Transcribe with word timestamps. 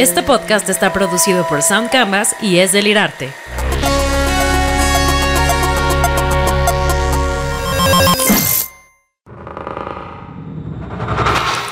Este 0.00 0.22
podcast 0.22 0.66
está 0.70 0.94
producido 0.94 1.46
por 1.46 1.60
Sound 1.60 1.90
Canvas 1.90 2.34
y 2.40 2.60
es 2.60 2.72
delirarte. 2.72 3.30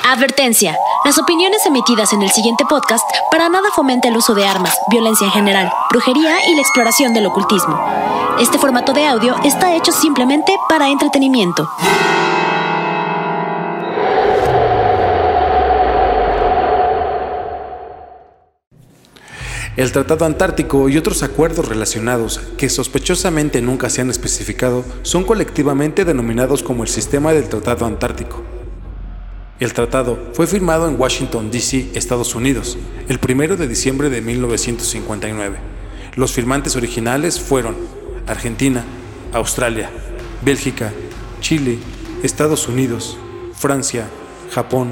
Advertencia. 0.07 0.77
Las 1.05 1.17
opiniones 1.17 1.65
emitidas 1.65 2.13
en 2.13 2.21
el 2.21 2.29
siguiente 2.29 2.65
podcast 2.69 3.03
para 3.31 3.49
nada 3.49 3.69
fomenta 3.75 4.09
el 4.09 4.17
uso 4.17 4.35
de 4.35 4.45
armas, 4.45 4.77
violencia 4.91 5.25
en 5.25 5.31
general, 5.31 5.73
brujería 5.89 6.47
y 6.47 6.53
la 6.53 6.61
exploración 6.61 7.15
del 7.15 7.25
ocultismo. 7.25 7.83
Este 8.39 8.59
formato 8.59 8.93
de 8.93 9.07
audio 9.07 9.37
está 9.43 9.73
hecho 9.73 9.91
simplemente 9.91 10.55
para 10.69 10.89
entretenimiento. 10.89 11.67
El 19.79 19.93
Tratado 19.93 20.25
Antártico 20.25 20.89
y 20.89 20.97
otros 20.97 21.23
acuerdos 21.23 21.69
relacionados 21.69 22.41
que 22.57 22.67
sospechosamente 22.67 23.61
nunca 23.61 23.89
se 23.89 24.01
han 24.01 24.09
especificado 24.09 24.83
son 25.03 25.23
colectivamente 25.23 26.03
denominados 26.03 26.63
como 26.63 26.83
el 26.83 26.89
Sistema 26.89 27.31
del 27.31 27.47
Tratado 27.47 27.85
Antártico. 27.85 28.43
El 29.57 29.71
tratado 29.71 30.19
fue 30.33 30.47
firmado 30.47 30.89
en 30.89 30.99
Washington, 30.99 31.49
D.C., 31.49 31.91
Estados 31.93 32.35
Unidos, 32.35 32.77
el 33.07 33.21
1 33.25 33.55
de 33.55 33.69
diciembre 33.69 34.09
de 34.09 34.19
1959. 34.21 35.59
Los 36.15 36.33
firmantes 36.33 36.75
originales 36.75 37.39
fueron 37.39 37.77
Argentina, 38.27 38.83
Australia, 39.31 39.89
Bélgica, 40.43 40.91
Chile, 41.39 41.77
Estados 42.21 42.67
Unidos, 42.67 43.17
Francia, 43.53 44.09
Japón, 44.51 44.89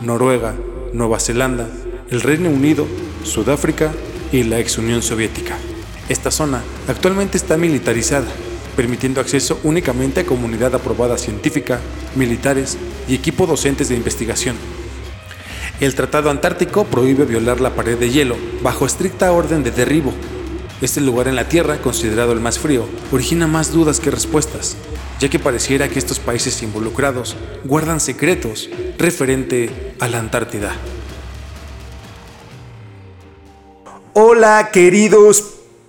Noruega, 0.00 0.56
Nueva 0.92 1.20
Zelanda, 1.20 1.68
el 2.10 2.20
Reino 2.20 2.50
Unido, 2.50 2.84
Sudáfrica 3.22 3.92
y 4.34 4.42
la 4.42 4.58
ex 4.58 4.78
Unión 4.78 5.00
Soviética. 5.00 5.56
Esta 6.08 6.32
zona 6.32 6.60
actualmente 6.88 7.36
está 7.36 7.56
militarizada, 7.56 8.26
permitiendo 8.74 9.20
acceso 9.20 9.60
únicamente 9.62 10.20
a 10.22 10.26
comunidad 10.26 10.74
aprobada 10.74 11.16
científica, 11.18 11.78
militares 12.16 12.76
y 13.06 13.14
equipo 13.14 13.46
docentes 13.46 13.90
de 13.90 13.94
investigación. 13.94 14.56
El 15.78 15.94
Tratado 15.94 16.30
Antártico 16.30 16.84
prohíbe 16.84 17.26
violar 17.26 17.60
la 17.60 17.76
pared 17.76 17.96
de 17.96 18.10
hielo 18.10 18.36
bajo 18.60 18.86
estricta 18.86 19.30
orden 19.30 19.62
de 19.62 19.70
derribo. 19.70 20.12
Este 20.80 21.00
lugar 21.00 21.28
en 21.28 21.36
la 21.36 21.48
Tierra, 21.48 21.78
considerado 21.78 22.32
el 22.32 22.40
más 22.40 22.58
frío, 22.58 22.88
origina 23.12 23.46
más 23.46 23.70
dudas 23.70 24.00
que 24.00 24.10
respuestas, 24.10 24.76
ya 25.20 25.28
que 25.28 25.38
pareciera 25.38 25.88
que 25.88 26.00
estos 26.00 26.18
países 26.18 26.60
involucrados 26.64 27.36
guardan 27.62 28.00
secretos 28.00 28.68
referente 28.98 29.94
a 30.00 30.08
la 30.08 30.18
Antártida. 30.18 30.76
Hola 34.16 34.70
queridos 34.72 35.42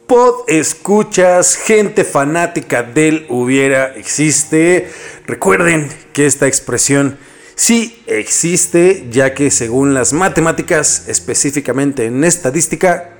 pod 0.08 0.45
escuchas, 0.48 1.56
gente 1.58 2.04
fanática 2.04 2.81
del 2.81 3.28
hubiera 3.30 3.95
existe. 3.95 4.90
Recuerden 5.28 5.92
que 6.12 6.26
esta 6.26 6.48
expresión 6.48 7.20
sí 7.53 8.02
existe, 8.08 9.06
ya 9.12 9.36
que 9.36 9.52
según 9.52 9.94
las 9.94 10.12
matemáticas, 10.12 11.08
específicamente 11.08 12.08
en 12.08 12.23
estadística, 12.23 13.12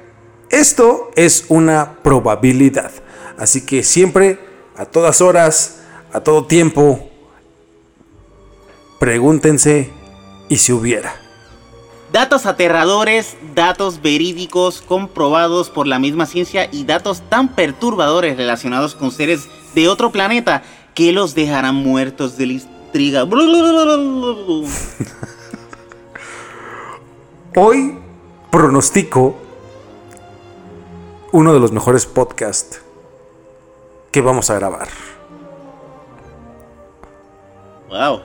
esto 0.50 1.11
es 1.16 1.45
una 1.50 2.02
probabilidad. 2.02 2.89
Así 3.38 3.64
que 3.64 3.83
siempre, 3.83 4.39
a 4.76 4.86
todas 4.86 5.22
horas, 5.22 5.81
a 6.14 6.22
todo 6.22 6.48
tiempo, 6.48 7.11
pregúntense 9.00 9.92
y 10.50 10.58
si 10.58 10.72
hubiera. 10.72 11.24
Datos 12.16 12.45
aterradores, 12.45 13.35
datos 13.55 14.02
verídicos 14.02 14.81
comprobados 14.81 15.69
por 15.69 15.85
la 15.85 15.99
misma 15.99 16.25
ciencia 16.25 16.69
y 16.71 16.85
datos 16.85 17.21
tan 17.27 17.49
perturbadores 17.49 18.38
relacionados 18.38 18.95
con 18.95 19.11
seres 19.11 19.49
de 19.73 19.89
otro 19.89 20.14
planeta 20.14 20.64
que 20.93 21.11
los 21.11 21.36
dejarán 21.36 21.76
muertos 21.76 22.37
de 22.37 22.45
la 22.45 22.53
intriga. 22.53 23.23
Hoy 27.58 27.99
pronostico 28.49 29.36
uno 31.33 31.53
de 31.53 31.59
los 31.59 31.73
mejores 31.73 32.05
podcasts 32.05 32.82
que 34.11 34.21
vamos 34.21 34.49
a 34.49 34.53
grabar. 34.55 34.87
Wow. 37.89 38.21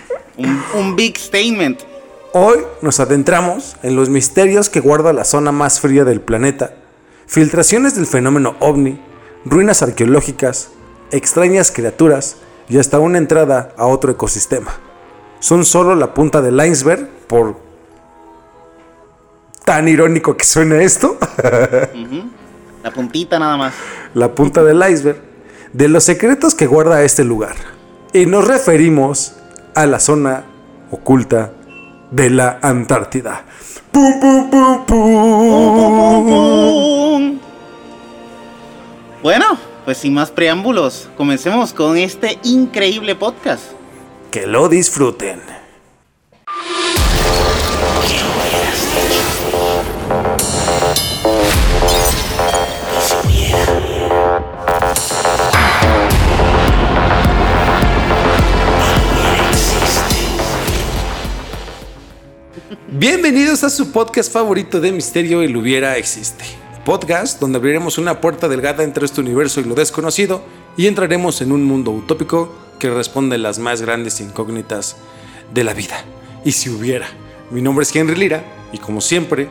un, 0.36 0.96
big 0.96 1.16
statement. 1.16 1.80
Hoy 2.32 2.58
nos 2.82 3.00
adentramos 3.00 3.76
en 3.82 3.96
los 3.96 4.08
misterios 4.08 4.68
que 4.68 4.80
guarda 4.80 5.12
la 5.12 5.24
zona 5.24 5.52
más 5.52 5.80
fría 5.80 6.04
del 6.04 6.20
planeta, 6.20 6.74
filtraciones 7.26 7.94
del 7.94 8.06
fenómeno 8.06 8.56
ovni, 8.60 9.00
ruinas 9.44 9.82
arqueológicas, 9.82 10.70
extrañas 11.10 11.70
criaturas 11.70 12.36
y 12.68 12.78
hasta 12.78 12.98
una 12.98 13.18
entrada 13.18 13.72
a 13.76 13.86
otro 13.86 14.12
ecosistema. 14.12 14.72
Son 15.40 15.64
solo 15.64 15.94
la 15.94 16.14
punta 16.14 16.42
del 16.42 16.64
iceberg, 16.64 17.08
por 17.26 17.56
tan 19.64 19.88
irónico 19.88 20.36
que 20.36 20.44
suena 20.44 20.80
esto. 20.82 21.16
La 22.82 22.92
puntita 22.92 23.38
nada 23.40 23.56
más. 23.56 23.74
La 24.14 24.32
punta 24.32 24.62
del 24.62 24.80
iceberg 24.88 25.20
de 25.72 25.88
los 25.88 26.04
secretos 26.04 26.54
que 26.54 26.68
guarda 26.68 27.02
este 27.02 27.24
lugar. 27.24 27.56
Y 28.12 28.26
nos 28.26 28.46
referimos 28.46 29.34
a 29.76 29.84
la 29.84 30.00
zona 30.00 30.42
oculta 30.90 31.52
de 32.10 32.30
la 32.30 32.58
Antártida. 32.62 33.44
bueno, 39.22 39.58
pues 39.84 39.98
sin 39.98 40.14
más 40.14 40.30
preámbulos, 40.30 41.10
comencemos 41.18 41.74
con 41.74 41.98
este 41.98 42.38
increíble 42.42 43.14
podcast. 43.14 43.64
Que 44.30 44.46
lo 44.46 44.70
disfruten. 44.70 45.42
Bienvenidos 63.08 63.62
a 63.62 63.70
su 63.70 63.92
podcast 63.92 64.32
favorito 64.32 64.80
de 64.80 64.90
misterio 64.90 65.40
El 65.40 65.56
hubiera 65.56 65.96
existe. 65.96 66.44
Podcast 66.84 67.38
donde 67.38 67.58
abriremos 67.58 67.98
una 67.98 68.20
puerta 68.20 68.48
delgada 68.48 68.82
entre 68.82 69.04
este 69.04 69.20
universo 69.20 69.60
y 69.60 69.64
lo 69.64 69.76
desconocido 69.76 70.42
y 70.76 70.88
entraremos 70.88 71.40
en 71.40 71.52
un 71.52 71.62
mundo 71.62 71.92
utópico 71.92 72.52
que 72.80 72.90
responde 72.90 73.36
a 73.36 73.38
las 73.38 73.60
más 73.60 73.80
grandes 73.80 74.20
incógnitas 74.20 74.96
de 75.54 75.62
la 75.62 75.72
vida. 75.72 76.04
Y 76.44 76.50
si 76.50 76.68
hubiera. 76.68 77.06
Mi 77.52 77.62
nombre 77.62 77.84
es 77.84 77.94
Henry 77.94 78.16
Lira 78.16 78.42
y 78.72 78.78
como 78.78 79.00
siempre 79.00 79.48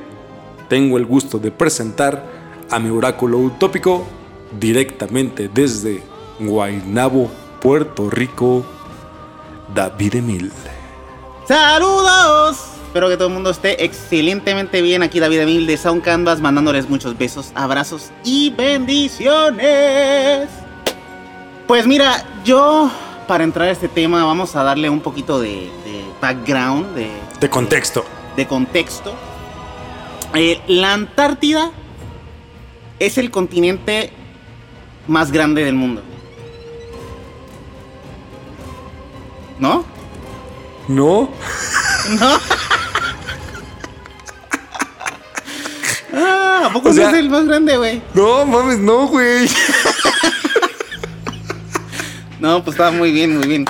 tengo 0.67 0.97
el 0.97 1.05
gusto 1.05 1.39
de 1.39 1.51
presentar 1.51 2.25
a 2.69 2.77
mi 2.77 2.89
oráculo 2.89 3.37
utópico 3.37 4.05
directamente 4.59 5.47
desde 5.47 6.03
Guaynabo, 6.41 7.31
Puerto 7.61 8.09
Rico, 8.09 8.65
David 9.73 10.15
Emil. 10.15 10.51
¡Saludos! 11.47 12.74
Espero 12.95 13.09
que 13.09 13.17
todo 13.17 13.27
el 13.27 13.33
mundo 13.33 13.49
esté 13.49 13.83
excelentemente 13.83 14.81
bien. 14.81 15.03
Aquí 15.03 15.19
David 15.19 15.41
Emil 15.41 15.67
de 15.67 15.75
Sound 15.75 16.01
Canvas 16.01 16.39
mandándoles 16.39 16.87
muchos 16.87 17.17
besos, 17.17 17.51
abrazos 17.53 18.11
y 18.23 18.51
bendiciones. 18.51 20.47
Pues 21.67 21.85
mira, 21.87 22.25
yo 22.45 22.89
para 23.27 23.43
entrar 23.43 23.67
a 23.67 23.71
este 23.71 23.89
tema 23.89 24.23
vamos 24.23 24.55
a 24.55 24.63
darle 24.63 24.89
un 24.89 25.01
poquito 25.01 25.41
de, 25.41 25.69
background, 26.21 26.95
de, 26.95 27.11
de, 27.41 27.49
contexto. 27.49 28.05
De, 28.37 28.47
contexto. 28.47 29.13
Eh, 30.33 30.61
la 30.67 30.93
Antártida 30.93 31.71
es 32.99 33.17
el 33.17 33.29
continente 33.29 34.13
más 35.05 35.33
grande 35.33 35.65
del 35.65 35.75
mundo. 35.75 36.01
¿No? 39.59 39.83
No. 40.87 41.29
¿No? 42.21 42.39
¿a 46.65 46.73
poco 46.73 46.89
es 46.89 46.97
el 46.97 47.29
más 47.29 47.45
grande, 47.45 47.77
güey? 47.77 48.01
No, 48.13 48.45
mames, 48.45 48.79
no, 48.79 49.07
güey. 49.07 49.47
No, 52.39 52.63
pues 52.63 52.75
estaba 52.75 52.91
muy 52.91 53.11
bien, 53.11 53.37
muy 53.37 53.47
bien. 53.47 53.65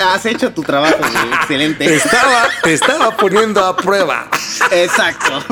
has 0.00 0.26
hecho 0.26 0.52
tu 0.52 0.62
trabajo, 0.62 0.96
güey. 0.98 1.34
Excelente. 1.34 1.94
estaba, 1.94 2.48
te 2.62 2.72
estaba 2.72 3.16
poniendo 3.16 3.64
a 3.64 3.76
prueba. 3.76 4.28
Exacto. 4.72 5.44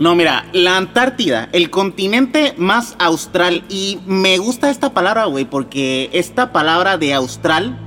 No, 0.00 0.14
mira, 0.16 0.46
la 0.52 0.76
Antártida, 0.76 1.48
el 1.52 1.70
continente 1.70 2.54
más 2.58 2.96
austral. 2.98 3.64
Y 3.68 4.00
me 4.06 4.36
gusta 4.38 4.68
esta 4.68 4.92
palabra, 4.92 5.26
güey, 5.26 5.44
porque 5.44 6.10
esta 6.12 6.52
palabra 6.52 6.98
de 6.98 7.14
austral 7.14 7.78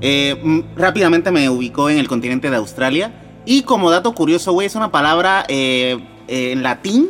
Eh, 0.00 0.62
rápidamente 0.76 1.32
me 1.32 1.48
ubicó 1.50 1.90
en 1.90 1.98
el 1.98 2.06
continente 2.06 2.50
de 2.50 2.56
Australia. 2.56 3.12
Y 3.50 3.62
como 3.62 3.90
dato 3.90 4.12
curioso, 4.14 4.52
güey, 4.52 4.66
es 4.66 4.74
una 4.74 4.92
palabra 4.92 5.46
eh, 5.48 5.98
eh, 6.28 6.52
en 6.52 6.62
latín 6.62 7.08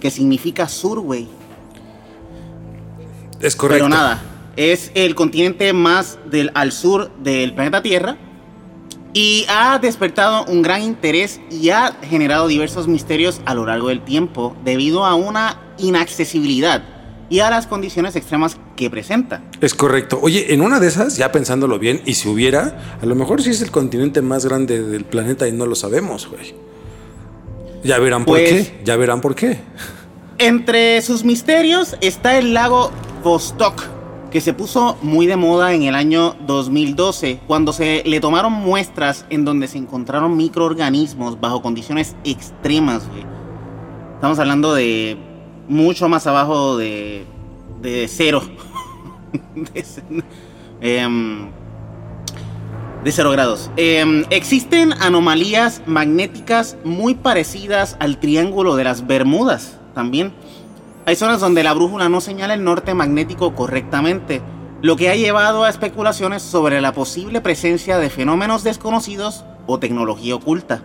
que 0.00 0.10
significa 0.10 0.66
sur, 0.70 1.00
güey. 1.00 1.28
Es 3.42 3.56
correcto. 3.56 3.84
Pero 3.84 3.88
nada, 3.90 4.22
es 4.56 4.90
el 4.94 5.14
continente 5.14 5.74
más 5.74 6.18
del, 6.30 6.50
al 6.54 6.72
sur 6.72 7.10
del 7.18 7.52
planeta 7.52 7.82
Tierra 7.82 8.16
y 9.12 9.44
ha 9.50 9.78
despertado 9.78 10.46
un 10.46 10.62
gran 10.62 10.80
interés 10.80 11.42
y 11.50 11.68
ha 11.68 11.92
generado 12.04 12.48
diversos 12.48 12.88
misterios 12.88 13.42
a 13.44 13.52
lo 13.52 13.66
largo 13.66 13.88
del 13.88 14.00
tiempo 14.00 14.56
debido 14.64 15.04
a 15.04 15.14
una 15.14 15.58
inaccesibilidad 15.76 16.82
y 17.30 17.38
a 17.40 17.48
las 17.48 17.66
condiciones 17.66 18.16
extremas 18.16 18.58
que 18.76 18.90
presenta. 18.90 19.42
Es 19.60 19.72
correcto. 19.74 20.18
Oye, 20.20 20.52
en 20.52 20.60
una 20.60 20.80
de 20.80 20.88
esas, 20.88 21.16
ya 21.16 21.32
pensándolo 21.32 21.78
bien, 21.78 22.02
y 22.04 22.14
si 22.14 22.28
hubiera, 22.28 22.96
a 23.00 23.06
lo 23.06 23.14
mejor 23.14 23.40
sí 23.42 23.50
es 23.50 23.62
el 23.62 23.70
continente 23.70 24.20
más 24.20 24.44
grande 24.44 24.82
del 24.82 25.04
planeta 25.04 25.46
y 25.48 25.52
no 25.52 25.64
lo 25.64 25.76
sabemos, 25.76 26.26
güey. 26.28 26.54
Ya 27.84 27.98
verán 27.98 28.24
por 28.26 28.36
Pues- 28.36 28.50
qué, 28.68 28.80
ya 28.84 28.96
verán 28.96 29.20
por 29.20 29.34
qué. 29.34 29.60
Entre 30.38 31.00
sus 31.02 31.24
misterios 31.24 31.96
está 32.00 32.36
el 32.36 32.52
lago 32.52 32.90
Vostok, 33.22 33.80
que 34.30 34.40
se 34.40 34.52
puso 34.52 34.96
muy 35.02 35.26
de 35.26 35.36
moda 35.36 35.72
en 35.74 35.82
el 35.84 35.94
año 35.94 36.34
2012, 36.46 37.40
cuando 37.46 37.72
se 37.72 38.02
le 38.06 38.20
tomaron 38.20 38.52
muestras 38.52 39.24
en 39.30 39.44
donde 39.44 39.68
se 39.68 39.78
encontraron 39.78 40.36
microorganismos 40.36 41.40
bajo 41.40 41.62
condiciones 41.62 42.16
extremas, 42.24 43.06
güey. 43.08 43.24
Estamos 44.14 44.38
hablando 44.38 44.74
de 44.74 45.16
mucho 45.70 46.08
más 46.08 46.26
abajo 46.26 46.76
de, 46.76 47.24
de 47.80 48.08
cero. 48.08 48.42
em, 50.80 51.48
de 53.04 53.12
cero 53.12 53.30
grados. 53.30 53.70
Em, 53.76 54.24
existen 54.30 54.92
anomalías 54.92 55.82
magnéticas 55.86 56.76
muy 56.84 57.14
parecidas 57.14 57.96
al 58.00 58.18
Triángulo 58.18 58.76
de 58.76 58.84
las 58.84 59.06
Bermudas 59.06 59.78
también. 59.94 60.34
Hay 61.06 61.16
zonas 61.16 61.40
donde 61.40 61.62
la 61.62 61.72
brújula 61.72 62.08
no 62.08 62.20
señala 62.20 62.54
el 62.54 62.64
norte 62.64 62.92
magnético 62.92 63.54
correctamente, 63.54 64.42
lo 64.82 64.96
que 64.96 65.08
ha 65.08 65.14
llevado 65.14 65.64
a 65.64 65.70
especulaciones 65.70 66.42
sobre 66.42 66.80
la 66.80 66.92
posible 66.92 67.40
presencia 67.40 67.98
de 67.98 68.10
fenómenos 68.10 68.64
desconocidos 68.64 69.44
o 69.66 69.78
tecnología 69.78 70.34
oculta. 70.34 70.82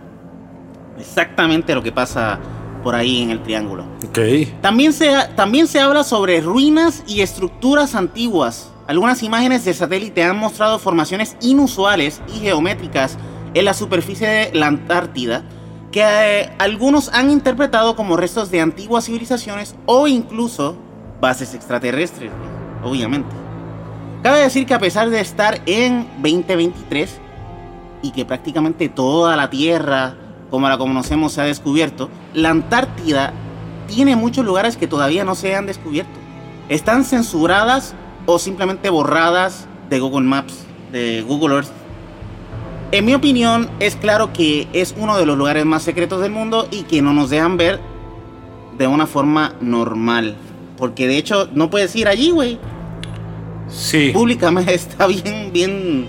Exactamente 0.98 1.74
lo 1.74 1.82
que 1.82 1.92
pasa 1.92 2.38
por 2.82 2.94
ahí 2.94 3.22
en 3.22 3.30
el 3.30 3.42
triángulo. 3.42 3.84
Ok. 4.08 4.18
También 4.60 4.92
se, 4.92 5.12
también 5.34 5.66
se 5.66 5.80
habla 5.80 6.04
sobre 6.04 6.40
ruinas 6.40 7.02
y 7.06 7.20
estructuras 7.20 7.94
antiguas. 7.94 8.72
Algunas 8.86 9.22
imágenes 9.22 9.64
de 9.64 9.74
satélite 9.74 10.22
han 10.22 10.38
mostrado 10.38 10.78
formaciones 10.78 11.36
inusuales 11.40 12.22
y 12.34 12.40
geométricas 12.40 13.18
en 13.54 13.64
la 13.64 13.74
superficie 13.74 14.28
de 14.28 14.50
la 14.54 14.68
Antártida 14.68 15.44
que 15.90 16.02
eh, 16.02 16.52
algunos 16.58 17.08
han 17.14 17.30
interpretado 17.30 17.96
como 17.96 18.18
restos 18.18 18.50
de 18.50 18.60
antiguas 18.60 19.06
civilizaciones 19.06 19.74
o 19.86 20.06
incluso 20.06 20.76
bases 21.20 21.54
extraterrestres, 21.54 22.30
obviamente. 22.84 23.30
Cabe 24.22 24.40
decir 24.40 24.66
que 24.66 24.74
a 24.74 24.78
pesar 24.78 25.08
de 25.08 25.20
estar 25.20 25.60
en 25.64 26.06
2023 26.22 27.18
y 28.02 28.10
que 28.10 28.24
prácticamente 28.24 28.88
toda 28.88 29.36
la 29.36 29.48
Tierra, 29.48 30.16
como 30.50 30.68
la 30.68 30.78
conocemos, 30.78 31.32
se 31.32 31.40
ha 31.40 31.44
descubierto, 31.44 32.08
la 32.34 32.50
Antártida 32.50 33.32
tiene 33.86 34.16
muchos 34.16 34.44
lugares 34.44 34.76
que 34.76 34.86
todavía 34.86 35.24
no 35.24 35.34
se 35.34 35.54
han 35.54 35.66
descubierto. 35.66 36.18
Están 36.68 37.04
censuradas 37.04 37.94
o 38.26 38.38
simplemente 38.38 38.90
borradas 38.90 39.66
de 39.88 40.00
Google 40.00 40.26
Maps, 40.26 40.64
de 40.92 41.22
Google 41.22 41.56
Earth. 41.56 41.70
En 42.92 43.04
mi 43.04 43.14
opinión, 43.14 43.68
es 43.80 43.96
claro 43.96 44.32
que 44.32 44.68
es 44.72 44.94
uno 44.98 45.16
de 45.16 45.26
los 45.26 45.36
lugares 45.36 45.64
más 45.64 45.82
secretos 45.82 46.20
del 46.20 46.30
mundo 46.30 46.68
y 46.70 46.82
que 46.82 47.02
no 47.02 47.12
nos 47.12 47.30
dejan 47.30 47.56
ver 47.56 47.80
de 48.78 48.86
una 48.86 49.06
forma 49.06 49.54
normal. 49.60 50.36
Porque 50.76 51.06
de 51.06 51.16
hecho, 51.18 51.48
no 51.52 51.70
puedes 51.70 51.94
ir 51.96 52.08
allí, 52.08 52.30
güey. 52.30 52.58
Sí. 53.68 54.10
Públicamente 54.12 54.74
está 54.74 55.06
bien, 55.06 55.50
bien. 55.52 56.08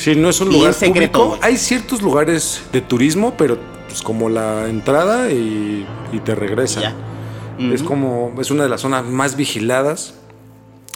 Sí, 0.00 0.16
no 0.16 0.30
es 0.30 0.40
un 0.40 0.48
lugar 0.48 0.72
secreto, 0.72 1.26
público. 1.26 1.44
Hay 1.44 1.58
ciertos 1.58 2.00
lugares 2.00 2.62
de 2.72 2.80
turismo, 2.80 3.34
pero 3.36 3.58
pues 3.86 4.00
como 4.00 4.30
la 4.30 4.66
entrada 4.66 5.30
y, 5.30 5.86
y 6.10 6.18
te 6.20 6.34
regresan. 6.34 6.94
Es 7.58 7.82
como, 7.82 8.32
es 8.40 8.50
una 8.50 8.62
de 8.62 8.70
las 8.70 8.80
zonas 8.80 9.04
más 9.04 9.36
vigiladas 9.36 10.14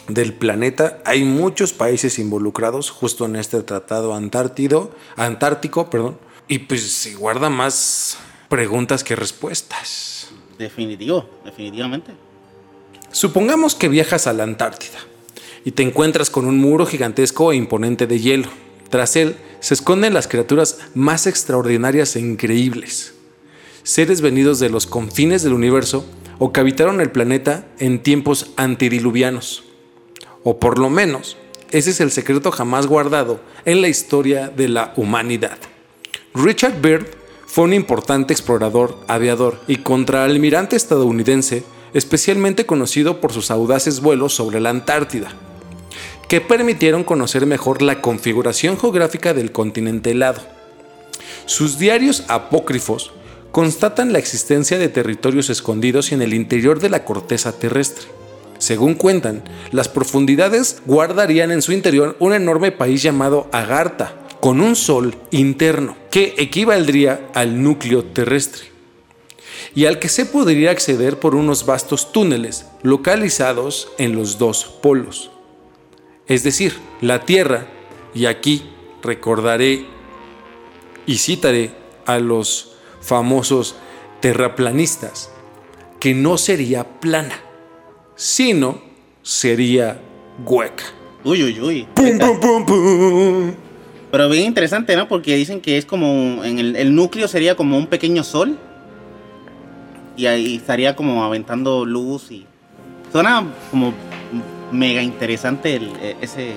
del 0.07 0.33
planeta. 0.33 1.03
Hay 1.05 1.23
muchos 1.23 1.71
países 1.71 2.17
involucrados 2.17 2.89
justo 2.89 3.25
en 3.25 3.35
este 3.35 3.61
tratado 3.61 4.15
antártido, 4.15 4.89
antártico, 5.17 5.87
perdón. 5.91 6.17
Y 6.47 6.57
pues 6.57 6.91
se 6.91 7.13
guarda 7.13 7.51
más 7.51 8.17
preguntas 8.49 9.03
que 9.03 9.15
respuestas. 9.15 10.29
Definitivo, 10.57 11.29
definitivamente. 11.43 12.11
Supongamos 13.11 13.75
que 13.75 13.87
viajas 13.87 14.25
a 14.25 14.33
la 14.33 14.41
Antártida 14.45 14.97
y 15.63 15.73
te 15.73 15.83
encuentras 15.83 16.31
con 16.31 16.47
un 16.47 16.57
muro 16.57 16.87
gigantesco 16.87 17.51
e 17.51 17.55
imponente 17.55 18.07
de 18.07 18.19
hielo. 18.19 18.64
Tras 18.95 19.17
él 19.17 19.35
se 19.59 19.73
esconden 19.73 20.13
las 20.13 20.29
criaturas 20.29 20.77
más 20.93 21.27
extraordinarias 21.27 22.15
e 22.15 22.21
increíbles. 22.21 23.13
Seres 23.83 24.21
venidos 24.21 24.59
de 24.59 24.69
los 24.69 24.87
confines 24.87 25.43
del 25.43 25.51
universo 25.51 26.05
o 26.39 26.53
que 26.53 26.61
habitaron 26.61 27.01
el 27.01 27.11
planeta 27.11 27.67
en 27.79 28.01
tiempos 28.01 28.51
antidiluvianos. 28.55 29.65
O 30.45 30.61
por 30.61 30.79
lo 30.79 30.89
menos, 30.89 31.35
ese 31.71 31.89
es 31.89 31.99
el 31.99 32.09
secreto 32.09 32.51
jamás 32.51 32.87
guardado 32.87 33.41
en 33.65 33.81
la 33.81 33.89
historia 33.89 34.47
de 34.47 34.69
la 34.69 34.93
humanidad. 34.95 35.57
Richard 36.33 36.79
Byrd 36.79 37.07
fue 37.47 37.65
un 37.65 37.73
importante 37.73 38.31
explorador, 38.31 38.97
aviador 39.09 39.59
y 39.67 39.75
contraalmirante 39.75 40.77
estadounidense, 40.77 41.65
especialmente 41.93 42.65
conocido 42.65 43.19
por 43.19 43.33
sus 43.33 43.51
audaces 43.51 43.99
vuelos 43.99 44.33
sobre 44.33 44.61
la 44.61 44.69
Antártida, 44.69 45.35
que 46.27 46.41
permitieron 46.41 47.03
conocer 47.03 47.45
mejor 47.45 47.81
la 47.81 48.01
configuración 48.01 48.79
geográfica 48.79 49.33
del 49.33 49.51
continente 49.51 50.11
helado. 50.11 50.41
Sus 51.45 51.77
diarios 51.77 52.23
apócrifos 52.27 53.11
constatan 53.51 54.11
la 54.11 54.19
existencia 54.19 54.77
de 54.77 54.89
territorios 54.89 55.49
escondidos 55.49 56.11
en 56.11 56.21
el 56.21 56.33
interior 56.33 56.79
de 56.79 56.89
la 56.89 57.05
corteza 57.05 57.57
terrestre. 57.57 58.07
Según 58.57 58.95
cuentan, 58.95 59.43
las 59.71 59.87
profundidades 59.87 60.81
guardarían 60.85 61.51
en 61.51 61.61
su 61.61 61.71
interior 61.71 62.15
un 62.19 62.33
enorme 62.33 62.71
país 62.71 63.03
llamado 63.03 63.47
Agartha, 63.51 64.15
con 64.39 64.61
un 64.61 64.75
sol 64.75 65.15
interno, 65.31 65.95
que 66.11 66.35
equivaldría 66.37 67.29
al 67.33 67.63
núcleo 67.63 68.03
terrestre, 68.05 68.63
y 69.73 69.85
al 69.85 69.99
que 69.99 70.09
se 70.09 70.25
podría 70.25 70.71
acceder 70.71 71.19
por 71.19 71.35
unos 71.35 71.65
vastos 71.65 72.11
túneles 72.11 72.65
localizados 72.83 73.89
en 73.97 74.15
los 74.15 74.37
dos 74.37 74.65
polos. 74.81 75.31
Es 76.27 76.43
decir, 76.43 76.73
la 77.01 77.25
Tierra, 77.25 77.67
y 78.13 78.25
aquí 78.25 78.63
recordaré 79.03 79.85
y 81.05 81.17
citaré 81.17 81.71
a 82.05 82.17
los 82.17 82.75
famosos 83.01 83.75
terraplanistas, 84.21 85.29
que 85.99 86.15
no 86.15 86.37
sería 86.37 86.99
plana, 86.99 87.39
sino 88.15 88.81
sería 89.21 90.01
hueca. 90.43 90.85
Uy, 91.23 91.43
uy, 91.43 91.61
uy. 91.61 91.87
Pum, 91.93 92.17
pum, 92.17 92.39
pum, 92.39 92.65
pum. 92.65 93.53
Pero 94.11 94.29
bien 94.29 94.45
interesante, 94.45 94.95
¿no? 94.95 95.07
Porque 95.07 95.35
dicen 95.35 95.61
que 95.61 95.77
es 95.77 95.85
como. 95.85 96.43
En 96.43 96.57
el, 96.59 96.75
el 96.75 96.95
núcleo 96.95 97.27
sería 97.27 97.55
como 97.55 97.77
un 97.77 97.87
pequeño 97.87 98.23
sol. 98.23 98.57
Y 100.17 100.27
ahí 100.27 100.55
estaría 100.55 100.95
como 100.95 101.23
aventando 101.23 101.85
luz 101.85 102.31
y. 102.31 102.45
Suena 103.11 103.45
como 103.71 103.93
mega 104.71 105.01
interesante 105.01 105.75
el, 105.75 105.93
eh, 106.01 106.15
ese. 106.21 106.53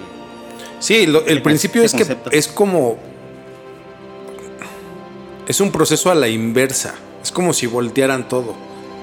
Sí, 0.81 1.07
lo- 1.07 1.25
el 1.27 1.43
principio 1.43 1.83
es 1.83 1.93
que 1.93 2.07
es 2.31 2.49
como. 2.49 2.99
Es 5.47 5.61
un 5.61 5.73
proceso 5.73 6.11
a 6.11 6.15
la 6.15 6.29
inversa. 6.29 6.95
Es 7.23 7.33
como 7.33 7.53
si 7.53 7.67
voltearan 7.67 8.29
todo. 8.29 8.55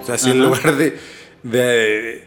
O 0.01 0.05
sea, 0.05 0.17
si 0.17 0.29
en 0.31 0.41
lugar 0.43 0.75
de, 0.75 0.97
de. 1.43 2.23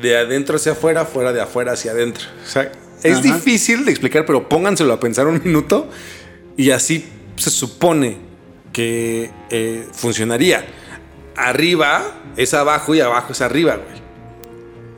de 0.00 0.16
adentro 0.16 0.56
hacia 0.56 0.72
afuera, 0.72 1.04
fuera 1.06 1.32
de 1.32 1.40
afuera 1.40 1.72
hacia 1.72 1.92
adentro. 1.92 2.24
O 2.44 2.48
sea, 2.48 2.70
es 3.02 3.18
Ajá. 3.18 3.22
difícil 3.22 3.84
de 3.84 3.90
explicar, 3.90 4.26
pero 4.26 4.48
pónganselo 4.48 4.92
a 4.92 5.00
pensar 5.00 5.26
un 5.26 5.40
minuto. 5.42 5.88
Y 6.56 6.70
así 6.70 7.08
se 7.36 7.50
supone 7.50 8.16
que 8.72 9.30
eh, 9.50 9.86
funcionaría. 9.92 10.64
Arriba 11.36 12.16
es 12.36 12.52
abajo 12.52 12.94
y 12.94 13.00
abajo 13.00 13.32
es 13.32 13.40
arriba, 13.40 13.76
güey. 13.76 14.02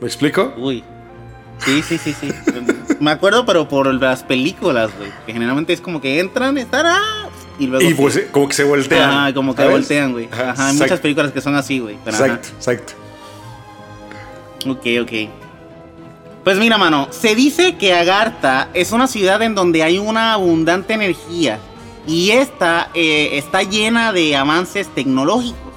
¿Me 0.01 0.07
explico? 0.07 0.53
Uy. 0.57 0.83
Sí, 1.65 1.81
sí, 1.83 1.97
sí, 1.97 2.15
sí. 2.19 2.31
Me 2.99 3.11
acuerdo, 3.11 3.45
pero 3.45 3.67
por 3.67 3.93
las 3.93 4.23
películas, 4.23 4.91
güey. 4.97 5.11
Que 5.25 5.33
generalmente 5.33 5.73
es 5.73 5.81
como 5.81 6.01
que 6.01 6.19
entran, 6.19 6.57
están. 6.57 6.85
¡ah! 6.87 7.29
Y 7.59 7.67
luego. 7.67 7.87
Y 7.89 7.93
pues 7.93 8.19
como 8.31 8.47
que 8.47 8.55
se 8.55 8.63
voltean. 8.63 9.09
Ajá, 9.09 9.33
como 9.33 9.53
que 9.53 9.61
¿sabes? 9.61 9.71
voltean, 9.77 10.11
güey. 10.13 10.27
Ajá, 10.31 10.51
Ajá, 10.51 10.51
hay 10.51 10.71
exacto. 10.71 10.83
muchas 10.83 10.99
películas 10.99 11.31
que 11.31 11.41
son 11.41 11.55
así, 11.55 11.79
güey. 11.79 11.97
pero 12.03 12.17
ajá. 12.17 12.25
Exacto, 12.25 12.49
exacto. 12.57 12.93
Ok, 14.67 14.85
ok. 15.01 15.29
Pues 16.43 16.57
mira, 16.57 16.77
mano, 16.79 17.07
se 17.11 17.35
dice 17.35 17.75
que 17.77 17.93
Agartha 17.93 18.69
es 18.73 18.91
una 18.91 19.05
ciudad 19.07 19.41
en 19.43 19.53
donde 19.53 19.83
hay 19.83 19.99
una 19.99 20.33
abundante 20.33 20.93
energía 20.95 21.59
y 22.07 22.31
esta 22.31 22.89
eh, 22.95 23.37
está 23.37 23.61
llena 23.61 24.11
de 24.11 24.35
avances 24.35 24.87
tecnológicos. 24.87 25.70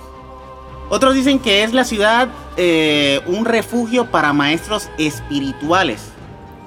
Otros 0.90 1.14
dicen 1.14 1.38
que 1.38 1.62
es 1.64 1.72
la 1.72 1.84
ciudad 1.84 2.28
eh, 2.56 3.20
un 3.26 3.44
refugio 3.44 4.06
para 4.10 4.32
maestros 4.32 4.90
espirituales, 4.98 6.00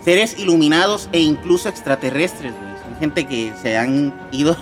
seres 0.04 0.38
iluminados 0.40 1.08
e 1.12 1.20
incluso 1.20 1.70
extraterrestres, 1.70 2.54
güey. 2.54 2.74
Son 2.84 3.00
gente 3.00 3.26
que 3.26 3.54
se 3.62 3.78
han 3.78 4.14
ido 4.32 4.56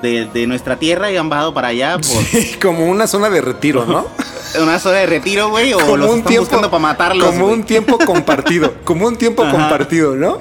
de, 0.00 0.26
de 0.26 0.46
nuestra 0.46 0.76
tierra 0.76 1.10
y 1.10 1.16
han 1.16 1.28
bajado 1.28 1.52
para 1.54 1.68
allá 1.68 1.92
por 1.96 2.02
Sí, 2.24 2.56
como 2.60 2.86
una 2.86 3.06
zona 3.06 3.30
de 3.30 3.40
retiro, 3.40 3.84
¿no? 3.84 4.06
una 4.62 4.78
zona 4.78 4.98
de 4.98 5.06
retiro, 5.06 5.48
güey, 5.48 5.72
o 5.72 5.78
como 5.78 5.96
los 5.96 6.10
un 6.10 6.16
están 6.18 6.28
tiempo 6.28 6.44
buscando 6.44 6.70
para 6.70 6.80
matarlos. 6.82 7.26
Como 7.26 7.46
güey. 7.46 7.54
un 7.54 7.64
tiempo 7.64 7.98
compartido, 7.98 8.74
como 8.84 9.06
un 9.06 9.16
tiempo 9.16 9.42
Ajá. 9.42 9.52
compartido, 9.52 10.14
¿no? 10.14 10.40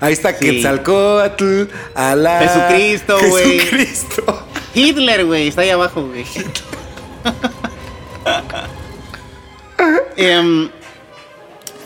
Ahí 0.00 0.12
está 0.12 0.30
Sí. 0.36 0.44
Quetzalcóatl, 0.46 1.64
Alá, 1.94 2.40
Jesucristo, 2.40 3.18
güey. 3.28 3.58
Jesucristo. 3.60 4.46
Hitler, 4.74 5.24
güey, 5.26 5.48
está 5.48 5.60
ahí 5.62 5.70
abajo, 5.70 6.02
güey. 6.06 6.24
Em, 10.16 10.68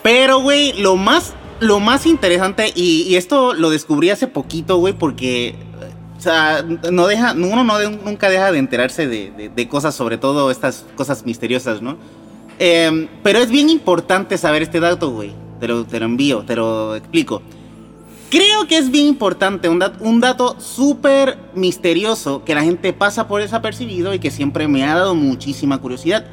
pero, 0.02 0.40
güey, 0.40 0.72
lo 0.74 0.96
más, 0.96 1.34
lo 1.60 1.80
más 1.80 2.06
interesante, 2.06 2.72
y, 2.74 3.14
esto 3.16 3.54
lo 3.54 3.70
descubrí 3.70 4.10
hace 4.10 4.26
poquito, 4.26 4.76
güey, 4.78 4.92
porque, 4.92 5.54
no 6.92 7.06
deja, 7.06 7.32
uno 7.32 7.64
no 7.64 7.90
nunca 7.90 8.28
deja 8.28 8.52
de 8.52 8.58
enterarse 8.58 9.06
de, 9.06 9.30
de- 9.30 9.48
de 9.48 9.68
cosas, 9.68 9.94
sobre 9.94 10.18
todo 10.18 10.50
estas 10.50 10.84
cosas 10.96 11.24
misteriosas, 11.24 11.80
¿no? 11.82 11.96
Em, 12.58 13.08
pero 13.22 13.38
es 13.38 13.50
bien 13.50 13.70
importante 13.70 14.36
saber 14.36 14.62
este 14.62 14.80
dato, 14.80 15.10
güey. 15.10 15.32
Te 15.60 15.68
lo, 15.68 15.84
te 15.84 15.98
lo 15.98 16.06
envío, 16.06 16.44
te 16.44 16.54
lo 16.56 16.94
explico. 16.94 17.42
Creo 18.30 18.66
que 18.68 18.76
es 18.76 18.90
bien 18.90 19.06
importante, 19.06 19.68
un, 19.70 19.78
dat- 19.78 20.00
un 20.00 20.20
dato 20.20 20.60
súper 20.60 21.38
misterioso 21.54 22.44
que 22.44 22.54
la 22.54 22.62
gente 22.62 22.92
pasa 22.92 23.26
por 23.26 23.40
desapercibido 23.40 24.12
y 24.12 24.18
que 24.18 24.30
siempre 24.30 24.68
me 24.68 24.84
ha 24.84 24.94
dado 24.94 25.14
muchísima 25.14 25.78
curiosidad. 25.78 26.26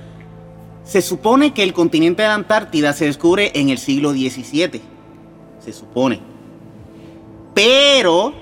Se 0.84 1.02
supone 1.02 1.54
que 1.54 1.64
el 1.64 1.72
continente 1.74 2.22
de 2.22 2.28
la 2.28 2.36
Antártida 2.36 2.92
se 2.94 3.06
descubre 3.06 3.52
en 3.56 3.70
el 3.70 3.78
siglo 3.78 4.12
XVII. 4.12 4.82
Se 5.64 5.72
supone. 5.74 6.20
Pero 7.54 8.34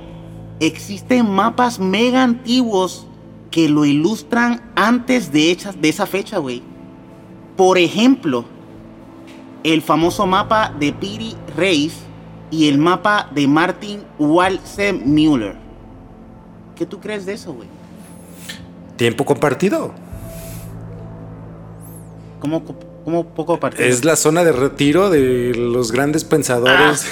existen 0.60 1.30
mapas 1.30 1.80
mega 1.80 2.24
antiguos 2.24 3.06
que 3.52 3.70
lo 3.70 3.86
ilustran 3.86 4.72
antes 4.76 5.32
de, 5.32 5.56
de 5.80 5.90
esa 5.90 6.08
fecha, 6.08 6.40
güey. 6.40 6.64
Por 7.56 7.78
ejemplo, 7.78 8.46
el 9.64 9.84
famoso 9.84 10.26
mapa 10.26 10.74
de 10.80 10.92
Piri 10.92 11.36
Reis 11.56 11.94
y 12.54 12.70
el 12.70 12.78
mapa 12.78 13.30
de 13.34 13.48
Martin 13.48 14.04
Walsemüller. 14.20 15.56
¿Qué 16.76 16.86
tú 16.86 17.00
crees 17.00 17.26
de 17.26 17.34
eso, 17.34 17.52
güey? 17.54 17.68
Tiempo 18.96 19.26
compartido. 19.26 19.92
¿Cómo, 22.40 22.64
cómo 23.04 23.26
poco 23.26 23.60
partido? 23.60 23.88
Es 23.88 24.06
la 24.06 24.16
zona 24.16 24.44
de 24.44 24.52
retiro 24.52 25.10
de 25.10 25.54
los 25.56 25.92
grandes 25.92 26.24
pensadores. 26.24 27.08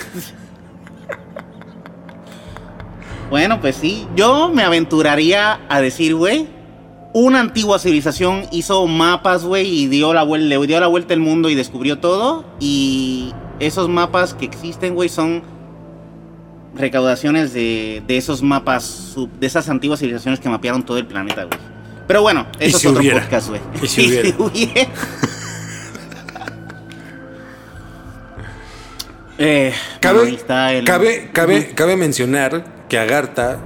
Bueno, 3.31 3.61
pues 3.61 3.77
sí. 3.77 4.05
Yo 4.15 4.51
me 4.53 4.61
aventuraría 4.61 5.61
a 5.69 5.81
decir, 5.81 6.15
güey, 6.15 6.49
una 7.13 7.39
antigua 7.39 7.79
civilización 7.79 8.45
hizo 8.51 8.85
mapas, 8.87 9.43
güey, 9.43 9.67
y 9.67 9.87
dio 9.87 10.13
la 10.13 10.23
vuelta, 10.23 10.47
le 10.47 10.67
dio 10.67 10.79
la 10.79 10.87
vuelta 10.87 11.13
al 11.13 11.21
mundo 11.21 11.49
y 11.49 11.55
descubrió 11.55 11.97
todo. 11.99 12.45
Y 12.59 13.33
esos 13.65 13.87
mapas 13.89 14.33
que 14.33 14.45
existen, 14.45 14.93
güey, 14.95 15.09
son 15.09 15.43
recaudaciones 16.75 17.53
de, 17.53 18.01
de 18.07 18.17
esos 18.17 18.41
mapas, 18.41 18.83
sub- 18.83 19.31
de 19.39 19.47
esas 19.47 19.67
antiguas 19.69 19.99
civilizaciones 19.99 20.39
que 20.39 20.49
mapearon 20.49 20.83
todo 20.83 20.97
el 20.97 21.05
planeta, 21.05 21.43
güey. 21.45 21.59
Pero 22.07 22.21
bueno, 22.21 22.47
Y 22.59 22.65
eso 22.65 22.77
si 22.79 22.87
es 22.87 22.91
otro 22.91 23.01
hubiera. 23.01 23.21
podcast, 23.21 23.49
güey. 23.49 23.61
Y 23.81 23.87
si 23.87 24.07
hubiera. 24.07 24.29
hubiera. 24.39 24.89
Eh, 29.37 29.73
Cabe, 29.99 30.29
el- 30.29 30.85
cabe, 30.85 31.29
cabe, 31.33 31.71
cabe 31.73 31.97
mencionar 31.97 32.85
que 32.87 32.99
Agartha, 32.99 33.57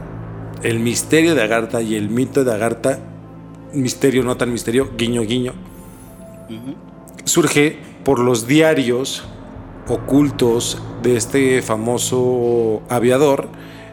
el 0.64 0.80
misterio 0.80 1.36
de 1.36 1.42
Agartha 1.44 1.82
y 1.82 1.96
el 1.96 2.10
mito 2.10 2.46
de 2.46 2.54
Agartha, 2.54 3.00
misterio 3.74 4.24
no 4.24 4.38
tan 4.38 4.54
misterio, 4.54 4.92
guiño 4.98 5.24
guiño, 5.24 5.54
surge 7.26 7.78
por 8.06 8.20
los 8.20 8.48
diarios 8.48 9.26
ocultos 9.88 10.82
de 11.02 11.18
este 11.18 11.62
famoso 11.62 12.82
aviador, 12.90 13.50